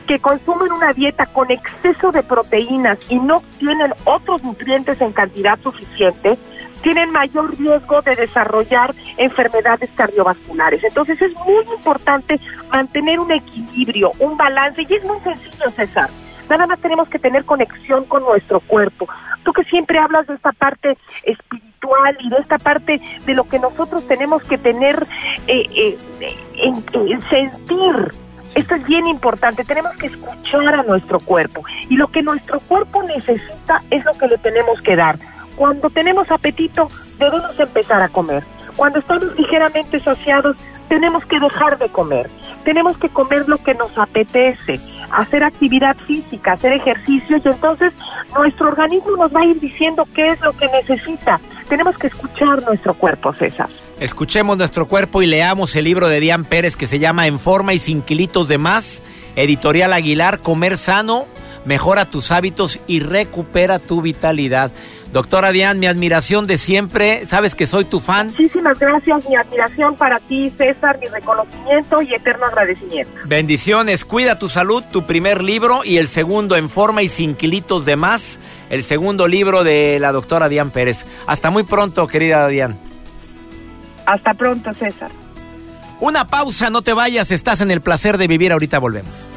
que 0.07 0.19
consumen 0.19 0.71
una 0.71 0.93
dieta 0.93 1.25
con 1.25 1.51
exceso 1.51 2.11
de 2.11 2.23
proteínas 2.23 2.97
y 3.09 3.19
no 3.19 3.41
tienen 3.59 3.93
otros 4.05 4.43
nutrientes 4.43 4.99
en 5.01 5.11
cantidad 5.11 5.59
suficiente, 5.59 6.37
tienen 6.83 7.11
mayor 7.11 7.57
riesgo 7.57 8.01
de 8.01 8.15
desarrollar 8.15 8.93
enfermedades 9.17 9.89
cardiovasculares. 9.95 10.83
Entonces 10.83 11.19
es 11.21 11.33
muy 11.45 11.63
importante 11.73 12.39
mantener 12.71 13.19
un 13.19 13.31
equilibrio, 13.31 14.11
un 14.19 14.37
balance, 14.37 14.85
y 14.87 14.93
es 14.93 15.03
muy 15.03 15.19
sencillo, 15.21 15.71
César. 15.71 16.09
Nada 16.49 16.67
más 16.67 16.79
tenemos 16.79 17.07
que 17.07 17.19
tener 17.19 17.45
conexión 17.45 18.05
con 18.05 18.23
nuestro 18.23 18.59
cuerpo. 18.59 19.07
Tú 19.43 19.53
que 19.53 19.63
siempre 19.63 19.97
hablas 19.97 20.27
de 20.27 20.35
esta 20.35 20.51
parte 20.51 20.97
espiritual 21.23 22.17
y 22.19 22.29
de 22.29 22.37
esta 22.37 22.57
parte 22.57 23.01
de 23.25 23.33
lo 23.33 23.45
que 23.45 23.59
nosotros 23.59 24.05
tenemos 24.07 24.43
que 24.43 24.57
tener 24.57 25.07
eh, 25.47 25.65
eh, 25.73 25.97
en, 26.57 26.83
en 26.93 27.21
sentir, 27.21 28.11
esto 28.55 28.75
es 28.75 28.85
bien 28.85 29.07
importante, 29.07 29.63
tenemos 29.63 29.95
que 29.95 30.07
escuchar 30.07 30.75
a 30.75 30.83
nuestro 30.83 31.19
cuerpo 31.19 31.63
y 31.89 31.95
lo 31.95 32.09
que 32.09 32.21
nuestro 32.21 32.59
cuerpo 32.59 33.01
necesita 33.03 33.81
es 33.89 34.03
lo 34.05 34.13
que 34.13 34.27
le 34.27 34.37
tenemos 34.37 34.81
que 34.81 34.95
dar. 34.95 35.17
Cuando 35.55 35.89
tenemos 35.89 36.29
apetito, 36.31 36.87
debemos 37.17 37.59
empezar 37.59 38.01
a 38.01 38.09
comer. 38.09 38.43
Cuando 38.75 38.99
estamos 38.99 39.37
ligeramente 39.37 39.99
saciados, 39.99 40.57
tenemos 40.89 41.25
que 41.25 41.39
dejar 41.39 41.77
de 41.77 41.89
comer. 41.89 42.29
Tenemos 42.63 42.97
que 42.97 43.09
comer 43.09 43.47
lo 43.47 43.57
que 43.57 43.73
nos 43.75 43.95
apetece, 43.97 44.79
hacer 45.11 45.43
actividad 45.43 45.95
física, 45.97 46.53
hacer 46.53 46.73
ejercicio 46.73 47.37
y 47.37 47.47
entonces 47.47 47.93
nuestro 48.35 48.69
organismo 48.69 49.15
nos 49.15 49.33
va 49.33 49.41
a 49.41 49.45
ir 49.45 49.59
diciendo 49.59 50.07
qué 50.15 50.27
es 50.27 50.41
lo 50.41 50.53
que 50.53 50.67
necesita. 50.67 51.39
Tenemos 51.67 51.97
que 51.97 52.07
escuchar 52.07 52.63
nuestro 52.63 52.93
cuerpo, 52.93 53.33
César. 53.33 53.69
Escuchemos 53.99 54.57
nuestro 54.57 54.87
cuerpo 54.87 55.21
y 55.21 55.27
leamos 55.27 55.75
el 55.75 55.85
libro 55.85 56.07
de 56.07 56.19
Diane 56.19 56.45
Pérez 56.45 56.75
que 56.75 56.87
se 56.87 56.99
llama 56.99 57.27
En 57.27 57.39
forma 57.39 57.73
y 57.73 57.79
sin 57.79 58.01
kilitos 58.01 58.47
de 58.47 58.57
más, 58.57 59.03
editorial 59.35 59.93
Aguilar, 59.93 60.39
Comer 60.39 60.77
sano, 60.77 61.25
mejora 61.65 62.05
tus 62.05 62.31
hábitos 62.31 62.79
y 62.87 62.99
recupera 63.01 63.79
tu 63.79 64.01
vitalidad. 64.01 64.71
Doctora 65.13 65.51
Diane, 65.51 65.79
mi 65.79 65.85
admiración 65.85 66.47
de 66.47 66.57
siempre, 66.57 67.27
sabes 67.27 67.53
que 67.53 67.67
soy 67.67 67.85
tu 67.85 67.99
fan. 67.99 68.29
Muchísimas 68.29 68.79
gracias, 68.79 69.29
mi 69.29 69.35
admiración 69.35 69.95
para 69.95 70.19
ti, 70.19 70.51
César, 70.57 70.97
mi 70.99 71.05
reconocimiento 71.05 72.01
y 72.01 72.15
eterno 72.15 72.47
agradecimiento. 72.47 73.11
Bendiciones, 73.25 74.05
cuida 74.05 74.39
tu 74.39 74.49
salud, 74.49 74.83
tu 74.91 75.05
primer 75.05 75.43
libro 75.43 75.81
y 75.83 75.97
el 75.99 76.07
segundo 76.07 76.55
en 76.55 76.67
forma 76.67 77.03
y 77.03 77.09
sin 77.09 77.35
kilitos 77.35 77.85
de 77.85 77.95
más, 77.95 78.39
el 78.71 78.83
segundo 78.83 79.27
libro 79.27 79.63
de 79.63 79.99
la 79.99 80.11
doctora 80.11 80.49
Diane 80.49 80.71
Pérez. 80.71 81.05
Hasta 81.27 81.51
muy 81.51 81.61
pronto, 81.61 82.07
querida 82.07 82.47
Diane. 82.47 82.75
Hasta 84.07 84.33
pronto, 84.33 84.73
César. 84.73 85.11
Una 85.99 86.25
pausa, 86.25 86.71
no 86.71 86.81
te 86.81 86.93
vayas, 86.93 87.29
estás 87.29 87.61
en 87.61 87.69
el 87.69 87.81
placer 87.81 88.17
de 88.17 88.25
vivir, 88.25 88.51
ahorita 88.51 88.79
volvemos. 88.79 89.27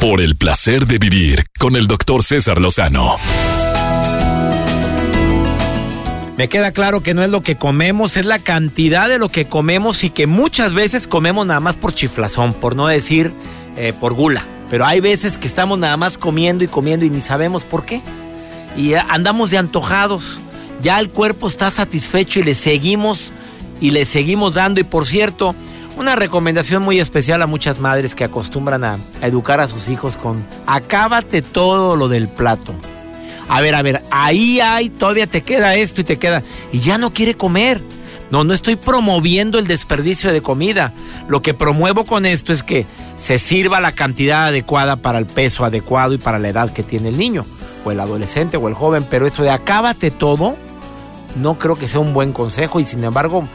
Por 0.00 0.22
el 0.22 0.34
placer 0.34 0.86
de 0.86 0.96
vivir 0.96 1.44
con 1.58 1.76
el 1.76 1.86
doctor 1.86 2.24
César 2.24 2.58
Lozano. 2.58 3.18
Me 6.38 6.48
queda 6.48 6.72
claro 6.72 7.02
que 7.02 7.12
no 7.12 7.22
es 7.22 7.28
lo 7.28 7.42
que 7.42 7.56
comemos, 7.56 8.16
es 8.16 8.24
la 8.24 8.38
cantidad 8.38 9.10
de 9.10 9.18
lo 9.18 9.28
que 9.28 9.44
comemos 9.44 10.02
y 10.02 10.08
que 10.08 10.26
muchas 10.26 10.72
veces 10.72 11.06
comemos 11.06 11.46
nada 11.46 11.60
más 11.60 11.76
por 11.76 11.92
chiflazón, 11.92 12.54
por 12.54 12.76
no 12.76 12.86
decir 12.86 13.34
eh, 13.76 13.92
por 13.92 14.14
gula. 14.14 14.46
Pero 14.70 14.86
hay 14.86 15.00
veces 15.00 15.36
que 15.36 15.46
estamos 15.46 15.78
nada 15.78 15.98
más 15.98 16.16
comiendo 16.16 16.64
y 16.64 16.68
comiendo 16.68 17.04
y 17.04 17.10
ni 17.10 17.20
sabemos 17.20 17.64
por 17.64 17.84
qué. 17.84 18.00
Y 18.78 18.94
andamos 18.94 19.50
de 19.50 19.58
antojados. 19.58 20.40
Ya 20.80 20.98
el 20.98 21.10
cuerpo 21.10 21.46
está 21.46 21.68
satisfecho 21.68 22.40
y 22.40 22.44
le 22.44 22.54
seguimos 22.54 23.32
y 23.82 23.90
le 23.90 24.06
seguimos 24.06 24.54
dando. 24.54 24.80
Y 24.80 24.84
por 24.84 25.04
cierto, 25.04 25.54
una 25.96 26.16
recomendación 26.16 26.82
muy 26.82 26.98
especial 26.98 27.42
a 27.42 27.46
muchas 27.46 27.80
madres 27.80 28.14
que 28.14 28.24
acostumbran 28.24 28.84
a, 28.84 28.98
educar 29.22 29.60
a 29.60 29.68
sus 29.68 29.88
hijos 29.88 30.16
con 30.16 30.44
acábate 30.66 31.42
todo 31.42 31.96
lo 31.96 32.08
del 32.08 32.28
plato. 32.28 32.74
A 33.48 33.60
ver, 33.60 33.74
a 33.74 33.82
ver, 33.82 34.04
ahí 34.10 34.60
hay, 34.60 34.90
todavía 34.90 35.26
te 35.26 35.42
queda 35.42 35.74
esto 35.74 36.00
y 36.00 36.04
te 36.04 36.18
queda. 36.18 36.42
Y 36.72 36.80
ya 36.80 36.98
no 36.98 37.12
quiere 37.12 37.34
comer. 37.34 37.82
No, 38.30 38.44
no 38.44 38.54
estoy 38.54 38.76
promoviendo 38.76 39.58
el 39.58 39.66
desperdicio 39.66 40.32
de 40.32 40.40
comida. 40.40 40.92
Lo 41.26 41.42
que 41.42 41.52
promuevo 41.52 42.04
con 42.04 42.26
esto 42.26 42.52
es 42.52 42.62
que 42.62 42.86
se 43.16 43.38
sirva 43.38 43.80
la 43.80 43.90
cantidad 43.90 44.46
adecuada 44.46 44.96
para 44.96 45.18
el 45.18 45.26
peso 45.26 45.64
adecuado 45.64 46.14
y 46.14 46.18
para 46.18 46.38
la 46.38 46.48
edad 46.48 46.72
que 46.72 46.84
tiene 46.84 47.08
el 47.08 47.18
niño, 47.18 47.44
o 47.84 47.90
el 47.90 47.98
adolescente 47.98 48.56
o 48.56 48.68
el 48.68 48.74
joven. 48.74 49.04
Pero 49.10 49.26
eso 49.26 49.42
de 49.42 49.50
acábate 49.50 50.12
todo, 50.12 50.56
no 51.34 51.58
creo 51.58 51.74
que 51.74 51.88
sea 51.88 52.00
un 52.00 52.14
buen 52.14 52.32
consejo 52.32 52.78
y 52.78 52.84
sin 52.84 53.02
embargo 53.02 53.48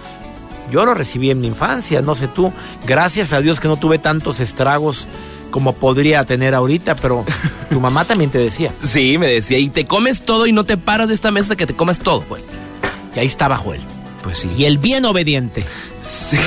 yo 0.72 0.86
lo 0.86 0.94
recibí 0.94 1.32
en 1.32 1.42
mi 1.42 1.48
infancia, 1.48 2.02
no 2.02 2.16
sé 2.16 2.28
tú. 2.28 2.52
Gracias 2.86 3.34
a 3.34 3.42
Dios 3.42 3.60
que 3.60 3.68
no 3.68 3.78
tuve 3.78 4.00
tantos 4.00 4.40
estragos 4.40 5.08
como 5.52 5.74
podría 5.74 6.24
tener 6.26 6.56
ahorita, 6.56 6.96
pero 6.96 7.26
tu 7.70 7.80
mamá 7.80 8.06
también 8.06 8.30
te 8.30 8.38
decía. 8.38 8.74
Sí, 8.84 9.18
me 9.18 9.28
decía, 9.28 9.58
y 9.58 9.70
te 9.70 9.86
comes 9.86 10.24
todo 10.24 10.48
y 10.48 10.52
no 10.52 10.64
te 10.64 10.78
paras 10.78 11.08
de 11.08 11.14
esta 11.14 11.32
mesa 11.32 11.56
que 11.56 11.66
te 11.66 11.76
comes 11.76 12.00
todo. 12.00 12.24
Y 13.16 13.20
ahí 13.20 13.28
estaba 13.28 13.56
Joel. 13.56 13.82
Pues 14.24 14.40
sí. 14.40 14.50
Y 14.58 14.66
el 14.66 14.80
bien 14.80 15.06
obediente. 15.06 15.64
Sí. 16.02 16.40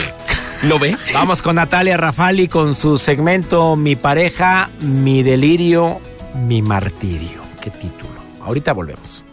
¿No 0.64 0.78
ve? 0.78 0.96
Vamos 1.14 1.42
con 1.42 1.56
Natalia 1.56 1.96
Rafali 1.96 2.48
con 2.48 2.74
su 2.74 2.98
segmento 2.98 3.76
Mi 3.76 3.94
pareja, 3.94 4.70
mi 4.80 5.22
delirio, 5.22 6.00
mi 6.46 6.60
martirio. 6.60 7.42
¿Qué 7.62 7.70
título? 7.70 8.18
Ahorita 8.40 8.72
volvemos. 8.72 9.24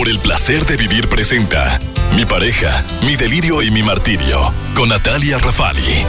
Por 0.00 0.08
el 0.08 0.18
placer 0.18 0.64
de 0.64 0.78
vivir 0.78 1.10
presenta 1.10 1.78
Mi 2.16 2.24
pareja, 2.24 2.82
mi 3.04 3.16
delirio 3.16 3.62
y 3.62 3.70
mi 3.70 3.82
martirio 3.82 4.50
con 4.74 4.88
Natalia 4.88 5.36
Rafali. 5.36 6.06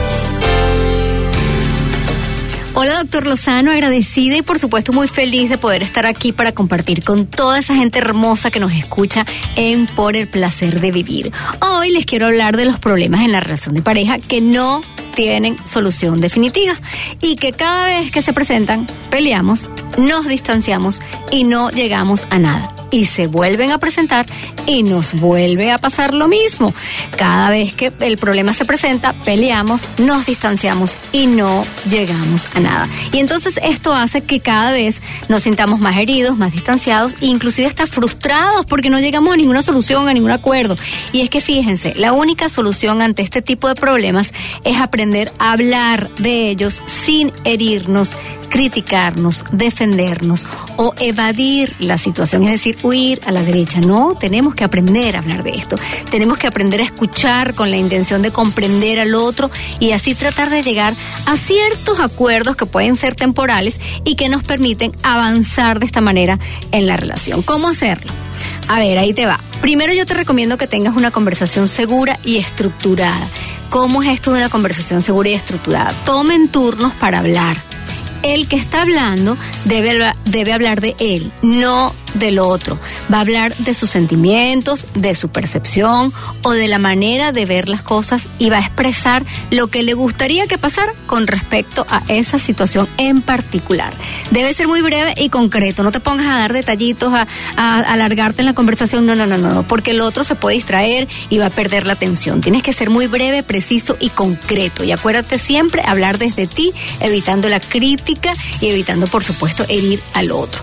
Hola, 2.74 3.00
doctor 3.00 3.26
Lozano, 3.26 3.70
agradecida 3.70 4.38
y 4.38 4.40
por 4.40 4.58
supuesto 4.58 4.94
muy 4.94 5.06
feliz 5.06 5.50
de 5.50 5.58
poder 5.58 5.82
estar 5.82 6.06
aquí 6.06 6.32
para 6.32 6.52
compartir 6.52 7.04
con 7.04 7.26
toda 7.26 7.58
esa 7.58 7.74
gente 7.74 7.98
hermosa 7.98 8.50
que 8.50 8.60
nos 8.60 8.72
escucha 8.72 9.26
en 9.56 9.84
Por 9.86 10.16
el 10.16 10.26
placer 10.26 10.80
de 10.80 10.90
vivir. 10.90 11.30
Hoy 11.60 11.90
les 11.90 12.06
quiero 12.06 12.28
hablar 12.28 12.56
de 12.56 12.64
los 12.64 12.78
problemas 12.78 13.20
en 13.20 13.32
la 13.32 13.40
relación 13.40 13.74
de 13.74 13.82
pareja 13.82 14.18
que 14.18 14.40
no 14.40 14.80
tienen 15.14 15.54
solución 15.66 16.18
definitiva 16.18 16.72
y 17.20 17.36
que 17.36 17.52
cada 17.52 17.88
vez 17.88 18.10
que 18.10 18.22
se 18.22 18.32
presentan 18.32 18.86
peleamos, 19.10 19.68
nos 19.98 20.26
distanciamos 20.26 21.00
y 21.30 21.44
no 21.44 21.70
llegamos 21.70 22.26
a 22.30 22.38
nada 22.38 22.74
y 22.92 23.06
se 23.06 23.26
vuelven 23.26 23.72
a 23.72 23.78
presentar 23.78 24.26
y 24.66 24.84
nos 24.84 25.14
vuelve 25.14 25.72
a 25.72 25.78
pasar 25.78 26.14
lo 26.14 26.28
mismo. 26.28 26.72
Cada 27.16 27.50
vez 27.50 27.72
que 27.72 27.92
el 28.00 28.16
problema 28.18 28.52
se 28.52 28.64
presenta, 28.64 29.14
peleamos, 29.24 29.88
nos 29.98 30.26
distanciamos 30.26 30.96
y 31.10 31.26
no 31.26 31.64
llegamos 31.88 32.46
a 32.54 32.60
nada. 32.62 32.88
Y 33.12 33.18
entonces 33.18 33.58
esto 33.62 33.92
hace 33.92 34.22
que 34.22 34.40
cada 34.40 34.72
vez 34.72 35.00
nos 35.28 35.42
sintamos 35.42 35.80
más 35.80 35.98
heridos, 35.98 36.38
más 36.38 36.52
distanciados 36.52 37.14
e 37.20 37.26
inclusive 37.26 37.66
hasta 37.66 37.86
frustrados 37.86 38.66
porque 38.66 38.90
no 38.90 38.98
llegamos 38.98 39.32
a 39.32 39.36
ninguna 39.36 39.62
solución, 39.62 40.08
a 40.08 40.14
ningún 40.14 40.30
acuerdo. 40.30 40.76
Y 41.12 41.20
es 41.20 41.30
que 41.30 41.40
fíjense, 41.40 41.94
la 41.96 42.12
única 42.12 42.48
solución 42.48 43.02
ante 43.02 43.22
este 43.22 43.42
tipo 43.42 43.68
de 43.68 43.74
problemas 43.74 44.30
es 44.64 44.80
aprender 44.80 45.30
a 45.38 45.52
hablar 45.52 46.10
de 46.16 46.48
ellos 46.48 46.82
sin 46.86 47.32
herirnos, 47.44 48.16
criticarnos, 48.52 49.44
defendernos 49.50 50.46
o 50.76 50.92
evadir 50.98 51.74
la 51.78 51.96
situación, 51.96 52.42
es 52.44 52.50
decir, 52.50 52.76
huir 52.82 53.18
a 53.24 53.32
la 53.32 53.42
derecha. 53.42 53.80
No, 53.80 54.14
tenemos 54.14 54.54
que 54.54 54.62
aprender 54.62 55.16
a 55.16 55.20
hablar 55.20 55.42
de 55.42 55.52
esto. 55.52 55.76
Tenemos 56.10 56.36
que 56.38 56.48
aprender 56.48 56.82
a 56.82 56.84
escuchar 56.84 57.54
con 57.54 57.70
la 57.70 57.78
intención 57.78 58.20
de 58.20 58.30
comprender 58.30 59.00
al 59.00 59.14
otro 59.14 59.50
y 59.80 59.92
así 59.92 60.14
tratar 60.14 60.50
de 60.50 60.62
llegar 60.62 60.92
a 61.24 61.36
ciertos 61.38 61.98
acuerdos 61.98 62.54
que 62.54 62.66
pueden 62.66 62.98
ser 62.98 63.14
temporales 63.14 63.80
y 64.04 64.16
que 64.16 64.28
nos 64.28 64.42
permiten 64.42 64.92
avanzar 65.02 65.80
de 65.80 65.86
esta 65.86 66.02
manera 66.02 66.38
en 66.72 66.86
la 66.86 66.98
relación. 66.98 67.40
¿Cómo 67.40 67.68
hacerlo? 67.68 68.12
A 68.68 68.78
ver, 68.80 68.98
ahí 68.98 69.14
te 69.14 69.24
va. 69.24 69.40
Primero 69.62 69.94
yo 69.94 70.04
te 70.04 70.12
recomiendo 70.12 70.58
que 70.58 70.66
tengas 70.66 70.94
una 70.94 71.10
conversación 71.10 71.68
segura 71.68 72.18
y 72.22 72.36
estructurada. 72.36 73.26
¿Cómo 73.70 74.02
es 74.02 74.10
esto 74.10 74.30
de 74.32 74.40
una 74.40 74.50
conversación 74.50 75.00
segura 75.00 75.30
y 75.30 75.34
estructurada? 75.34 75.90
Tomen 76.04 76.48
turnos 76.48 76.92
para 76.92 77.20
hablar. 77.20 77.71
El 78.22 78.48
que 78.48 78.56
está 78.56 78.82
hablando 78.82 79.36
debe, 79.64 80.12
debe 80.26 80.52
hablar 80.52 80.80
de 80.80 80.94
él, 80.98 81.32
no 81.42 81.94
del 82.14 82.38
otro. 82.38 82.78
Va 83.12 83.18
a 83.18 83.20
hablar 83.22 83.54
de 83.56 83.74
sus 83.74 83.90
sentimientos, 83.90 84.86
de 84.94 85.14
su 85.14 85.28
percepción 85.28 86.12
o 86.42 86.50
de 86.50 86.68
la 86.68 86.78
manera 86.78 87.32
de 87.32 87.46
ver 87.46 87.68
las 87.68 87.82
cosas 87.82 88.28
y 88.38 88.50
va 88.50 88.58
a 88.58 88.60
expresar 88.60 89.24
lo 89.50 89.68
que 89.68 89.82
le 89.82 89.94
gustaría 89.94 90.46
que 90.46 90.58
pasara 90.58 90.92
con 91.06 91.26
respecto 91.26 91.86
a 91.88 92.02
esa 92.08 92.38
situación 92.38 92.88
en 92.96 93.22
particular. 93.22 93.92
Debe 94.30 94.54
ser 94.54 94.68
muy 94.68 94.80
breve 94.80 95.14
y 95.16 95.28
concreto. 95.28 95.82
No 95.82 95.92
te 95.92 96.00
pongas 96.00 96.26
a 96.26 96.38
dar 96.38 96.52
detallitos, 96.52 97.12
a, 97.12 97.26
a 97.56 97.80
alargarte 97.80 98.42
en 98.42 98.46
la 98.46 98.54
conversación. 98.54 99.06
No, 99.06 99.14
no, 99.14 99.26
no, 99.26 99.38
no, 99.38 99.66
porque 99.66 99.92
el 99.92 100.00
otro 100.00 100.24
se 100.24 100.34
puede 100.34 100.56
distraer 100.56 101.08
y 101.30 101.38
va 101.38 101.46
a 101.46 101.50
perder 101.50 101.86
la 101.86 101.94
atención. 101.94 102.40
Tienes 102.40 102.62
que 102.62 102.72
ser 102.72 102.90
muy 102.90 103.06
breve, 103.06 103.42
preciso 103.42 103.96
y 104.00 104.10
concreto. 104.10 104.84
Y 104.84 104.92
acuérdate 104.92 105.38
siempre 105.38 105.82
hablar 105.84 106.18
desde 106.18 106.46
ti, 106.46 106.72
evitando 107.00 107.48
la 107.48 107.60
crítica 107.60 108.32
y 108.60 108.68
evitando, 108.68 109.06
por 109.06 109.24
supuesto, 109.24 109.64
herir 109.68 110.00
al 110.14 110.30
otro. 110.32 110.62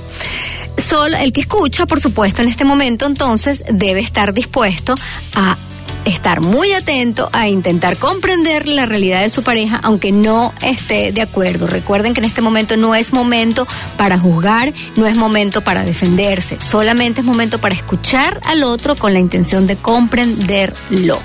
Solo 0.81 1.17
el 1.17 1.33
que 1.33 1.41
escucha, 1.41 1.85
por 1.85 1.99
supuesto, 1.99 2.41
en 2.41 2.47
este 2.47 2.63
momento, 2.63 3.05
entonces, 3.05 3.63
debe 3.69 3.99
estar 3.99 4.33
dispuesto 4.33 4.95
a 5.35 5.57
estar 6.05 6.41
muy 6.41 6.71
atento 6.71 7.29
a 7.33 7.47
intentar 7.47 7.97
comprender 7.97 8.67
la 8.67 8.85
realidad 8.85 9.21
de 9.21 9.29
su 9.29 9.43
pareja, 9.43 9.79
aunque 9.83 10.11
no 10.11 10.53
esté 10.61 11.11
de 11.11 11.21
acuerdo. 11.21 11.67
Recuerden 11.67 12.13
que 12.13 12.21
en 12.21 12.25
este 12.25 12.41
momento 12.41 12.77
no 12.77 12.95
es 12.95 13.13
momento 13.13 13.67
para 13.97 14.17
juzgar, 14.17 14.73
no 14.95 15.07
es 15.07 15.15
momento 15.17 15.61
para 15.61 15.83
defenderse, 15.83 16.57
solamente 16.61 17.21
es 17.21 17.27
momento 17.27 17.59
para 17.59 17.75
escuchar 17.75 18.39
al 18.45 18.63
otro 18.63 18.95
con 18.95 19.13
la 19.13 19.19
intención 19.19 19.67
de 19.67 19.75
comprenderlo. 19.75 21.19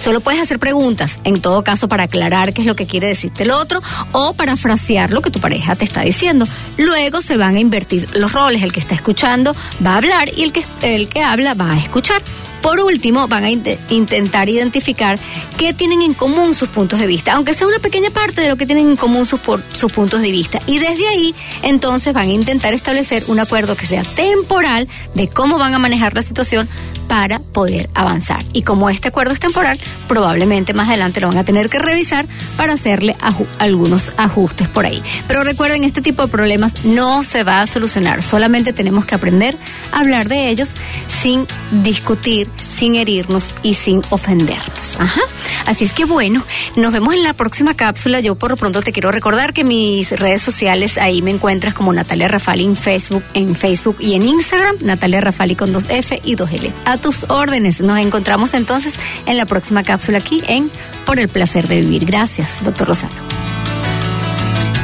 Solo 0.00 0.20
puedes 0.20 0.40
hacer 0.40 0.58
preguntas, 0.58 1.20
en 1.24 1.42
todo 1.42 1.62
caso, 1.62 1.86
para 1.86 2.04
aclarar 2.04 2.54
qué 2.54 2.62
es 2.62 2.66
lo 2.66 2.74
que 2.74 2.86
quiere 2.86 3.08
decirte 3.08 3.42
el 3.42 3.50
otro 3.50 3.82
o 4.12 4.32
para 4.32 4.56
frasear 4.56 5.10
lo 5.10 5.20
que 5.20 5.30
tu 5.30 5.40
pareja 5.40 5.74
te 5.74 5.84
está 5.84 6.00
diciendo. 6.00 6.46
Luego 6.78 7.20
se 7.20 7.36
van 7.36 7.56
a 7.56 7.60
invertir 7.60 8.08
los 8.14 8.32
roles. 8.32 8.62
El 8.62 8.72
que 8.72 8.80
está 8.80 8.94
escuchando 8.94 9.54
va 9.84 9.92
a 9.92 9.96
hablar 9.98 10.30
y 10.34 10.42
el 10.42 10.52
que, 10.52 10.64
el 10.80 11.10
que 11.10 11.22
habla 11.22 11.52
va 11.52 11.72
a 11.72 11.78
escuchar. 11.78 12.22
Por 12.62 12.80
último, 12.80 13.28
van 13.28 13.44
a 13.44 13.50
intentar 13.50 14.48
identificar 14.48 15.18
qué 15.58 15.74
tienen 15.74 16.00
en 16.00 16.14
común 16.14 16.54
sus 16.54 16.70
puntos 16.70 16.98
de 16.98 17.06
vista, 17.06 17.34
aunque 17.34 17.52
sea 17.52 17.66
una 17.66 17.78
pequeña 17.78 18.08
parte 18.08 18.40
de 18.40 18.48
lo 18.48 18.56
que 18.56 18.66
tienen 18.66 18.88
en 18.88 18.96
común 18.96 19.26
sus, 19.26 19.40
sus 19.72 19.92
puntos 19.92 20.22
de 20.22 20.30
vista. 20.30 20.60
Y 20.66 20.78
desde 20.78 21.08
ahí, 21.08 21.34
entonces, 21.62 22.14
van 22.14 22.24
a 22.24 22.32
intentar 22.32 22.72
establecer 22.72 23.24
un 23.28 23.38
acuerdo 23.38 23.76
que 23.76 23.86
sea 23.86 24.02
temporal 24.02 24.88
de 25.14 25.28
cómo 25.28 25.58
van 25.58 25.74
a 25.74 25.78
manejar 25.78 26.14
la 26.14 26.22
situación 26.22 26.68
para 27.10 27.40
poder 27.40 27.90
avanzar. 27.92 28.44
Y 28.52 28.62
como 28.62 28.88
este 28.88 29.08
acuerdo 29.08 29.34
es 29.34 29.40
temporal, 29.40 29.76
probablemente 30.06 30.74
más 30.74 30.86
adelante 30.86 31.20
lo 31.20 31.26
van 31.26 31.38
a 31.38 31.44
tener 31.44 31.68
que 31.68 31.80
revisar 31.80 32.24
para 32.56 32.74
hacerle 32.74 33.16
algunos 33.58 34.12
ajustes 34.16 34.68
por 34.68 34.86
ahí. 34.86 35.02
Pero 35.26 35.42
recuerden, 35.42 35.82
este 35.82 36.02
tipo 36.02 36.22
de 36.24 36.28
problemas 36.30 36.84
no 36.84 37.24
se 37.24 37.42
va 37.42 37.62
a 37.62 37.66
solucionar, 37.66 38.22
solamente 38.22 38.72
tenemos 38.72 39.06
que 39.06 39.16
aprender 39.16 39.56
a 39.90 39.98
hablar 39.98 40.28
de 40.28 40.50
ellos 40.50 40.74
sin 41.20 41.48
discutir, 41.82 42.48
sin 42.56 42.94
herirnos 42.94 43.54
y 43.64 43.74
sin 43.74 44.02
ofendernos. 44.10 44.96
Ajá. 45.00 45.22
Así 45.66 45.86
es 45.86 45.92
que 45.92 46.04
bueno, 46.04 46.44
nos 46.76 46.92
vemos 46.92 47.14
en 47.14 47.24
la 47.24 47.34
próxima 47.34 47.74
cápsula. 47.74 48.20
Yo 48.20 48.36
por 48.36 48.50
lo 48.50 48.56
pronto 48.56 48.82
te 48.82 48.92
quiero 48.92 49.10
recordar 49.10 49.52
que 49.52 49.64
mis 49.64 50.12
redes 50.12 50.42
sociales 50.42 50.96
ahí 50.96 51.22
me 51.22 51.32
encuentras 51.32 51.74
como 51.74 51.92
Natalia 51.92 52.28
Rafali 52.28 52.64
en 52.64 52.76
Facebook, 52.76 53.24
en 53.34 53.56
Facebook 53.56 53.96
y 53.98 54.14
en 54.14 54.22
Instagram, 54.22 54.76
Natalia 54.82 55.20
Rafali 55.20 55.56
con 55.56 55.72
dos 55.72 55.86
F 55.90 56.20
y 56.24 56.36
dos 56.36 56.52
L 56.52 56.72
tus 57.00 57.24
órdenes. 57.28 57.80
Nos 57.80 57.98
encontramos 57.98 58.54
entonces 58.54 58.94
en 59.26 59.36
la 59.36 59.46
próxima 59.46 59.82
cápsula 59.82 60.18
aquí 60.18 60.42
en 60.46 60.70
Por 61.04 61.18
el 61.18 61.28
placer 61.28 61.68
de 61.68 61.80
vivir. 61.80 62.04
Gracias, 62.04 62.62
doctor 62.64 62.88
Rosano. 62.88 63.30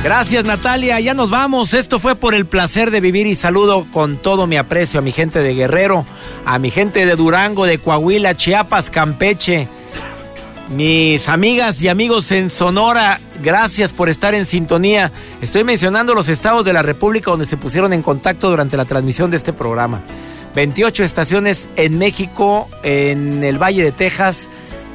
Gracias 0.06 0.44
Natalia, 0.44 1.00
ya 1.00 1.14
nos 1.14 1.30
vamos. 1.30 1.74
Esto 1.74 1.98
fue 1.98 2.14
por 2.14 2.34
el 2.34 2.46
placer 2.46 2.92
de 2.92 3.00
vivir 3.00 3.26
y 3.26 3.34
saludo 3.34 3.88
con 3.90 4.18
todo 4.18 4.46
mi 4.46 4.56
aprecio 4.56 5.00
a 5.00 5.02
mi 5.02 5.10
gente 5.10 5.40
de 5.40 5.52
Guerrero, 5.52 6.06
a 6.44 6.60
mi 6.60 6.70
gente 6.70 7.04
de 7.04 7.16
Durango, 7.16 7.66
de 7.66 7.78
Coahuila, 7.78 8.36
Chiapas, 8.36 8.88
Campeche, 8.88 9.66
mis 10.70 11.28
amigas 11.28 11.82
y 11.82 11.88
amigos 11.88 12.30
en 12.30 12.50
Sonora. 12.50 13.18
Gracias 13.42 13.92
por 13.92 14.08
estar 14.08 14.32
en 14.34 14.46
sintonía. 14.46 15.10
Estoy 15.40 15.64
mencionando 15.64 16.14
los 16.14 16.28
estados 16.28 16.64
de 16.64 16.72
la 16.72 16.82
República 16.82 17.32
donde 17.32 17.46
se 17.46 17.56
pusieron 17.56 17.92
en 17.92 18.02
contacto 18.02 18.48
durante 18.48 18.76
la 18.76 18.84
transmisión 18.84 19.30
de 19.30 19.38
este 19.38 19.52
programa. 19.52 20.02
28 20.56 21.04
estaciones 21.04 21.68
en 21.76 21.98
México, 21.98 22.70
en 22.82 23.44
el 23.44 23.62
Valle 23.62 23.84
de 23.84 23.92
Texas 23.92 24.48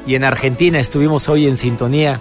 y 0.08 0.16
en 0.16 0.24
Argentina. 0.24 0.80
Estuvimos 0.80 1.30
hoy 1.30 1.46
en 1.46 1.56
sintonía 1.56 2.20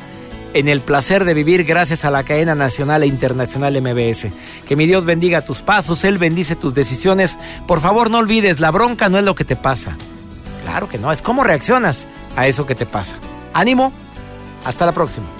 en 0.52 0.68
el 0.68 0.82
placer 0.82 1.24
de 1.24 1.32
vivir 1.32 1.64
gracias 1.64 2.04
a 2.04 2.10
la 2.10 2.22
cadena 2.22 2.54
nacional 2.54 3.02
e 3.02 3.06
internacional 3.06 3.80
MBS. 3.80 4.26
Que 4.68 4.76
mi 4.76 4.84
Dios 4.84 5.06
bendiga 5.06 5.40
tus 5.40 5.62
pasos, 5.62 6.04
Él 6.04 6.18
bendice 6.18 6.54
tus 6.54 6.74
decisiones. 6.74 7.38
Por 7.66 7.80
favor, 7.80 8.10
no 8.10 8.18
olvides, 8.18 8.60
la 8.60 8.70
bronca 8.70 9.08
no 9.08 9.16
es 9.16 9.24
lo 9.24 9.34
que 9.34 9.46
te 9.46 9.56
pasa. 9.56 9.96
Claro 10.64 10.90
que 10.90 10.98
no, 10.98 11.10
es 11.10 11.22
cómo 11.22 11.42
reaccionas 11.42 12.08
a 12.36 12.46
eso 12.46 12.66
que 12.66 12.74
te 12.74 12.84
pasa. 12.84 13.16
Ánimo, 13.54 13.90
hasta 14.66 14.84
la 14.84 14.92
próxima. 14.92 15.39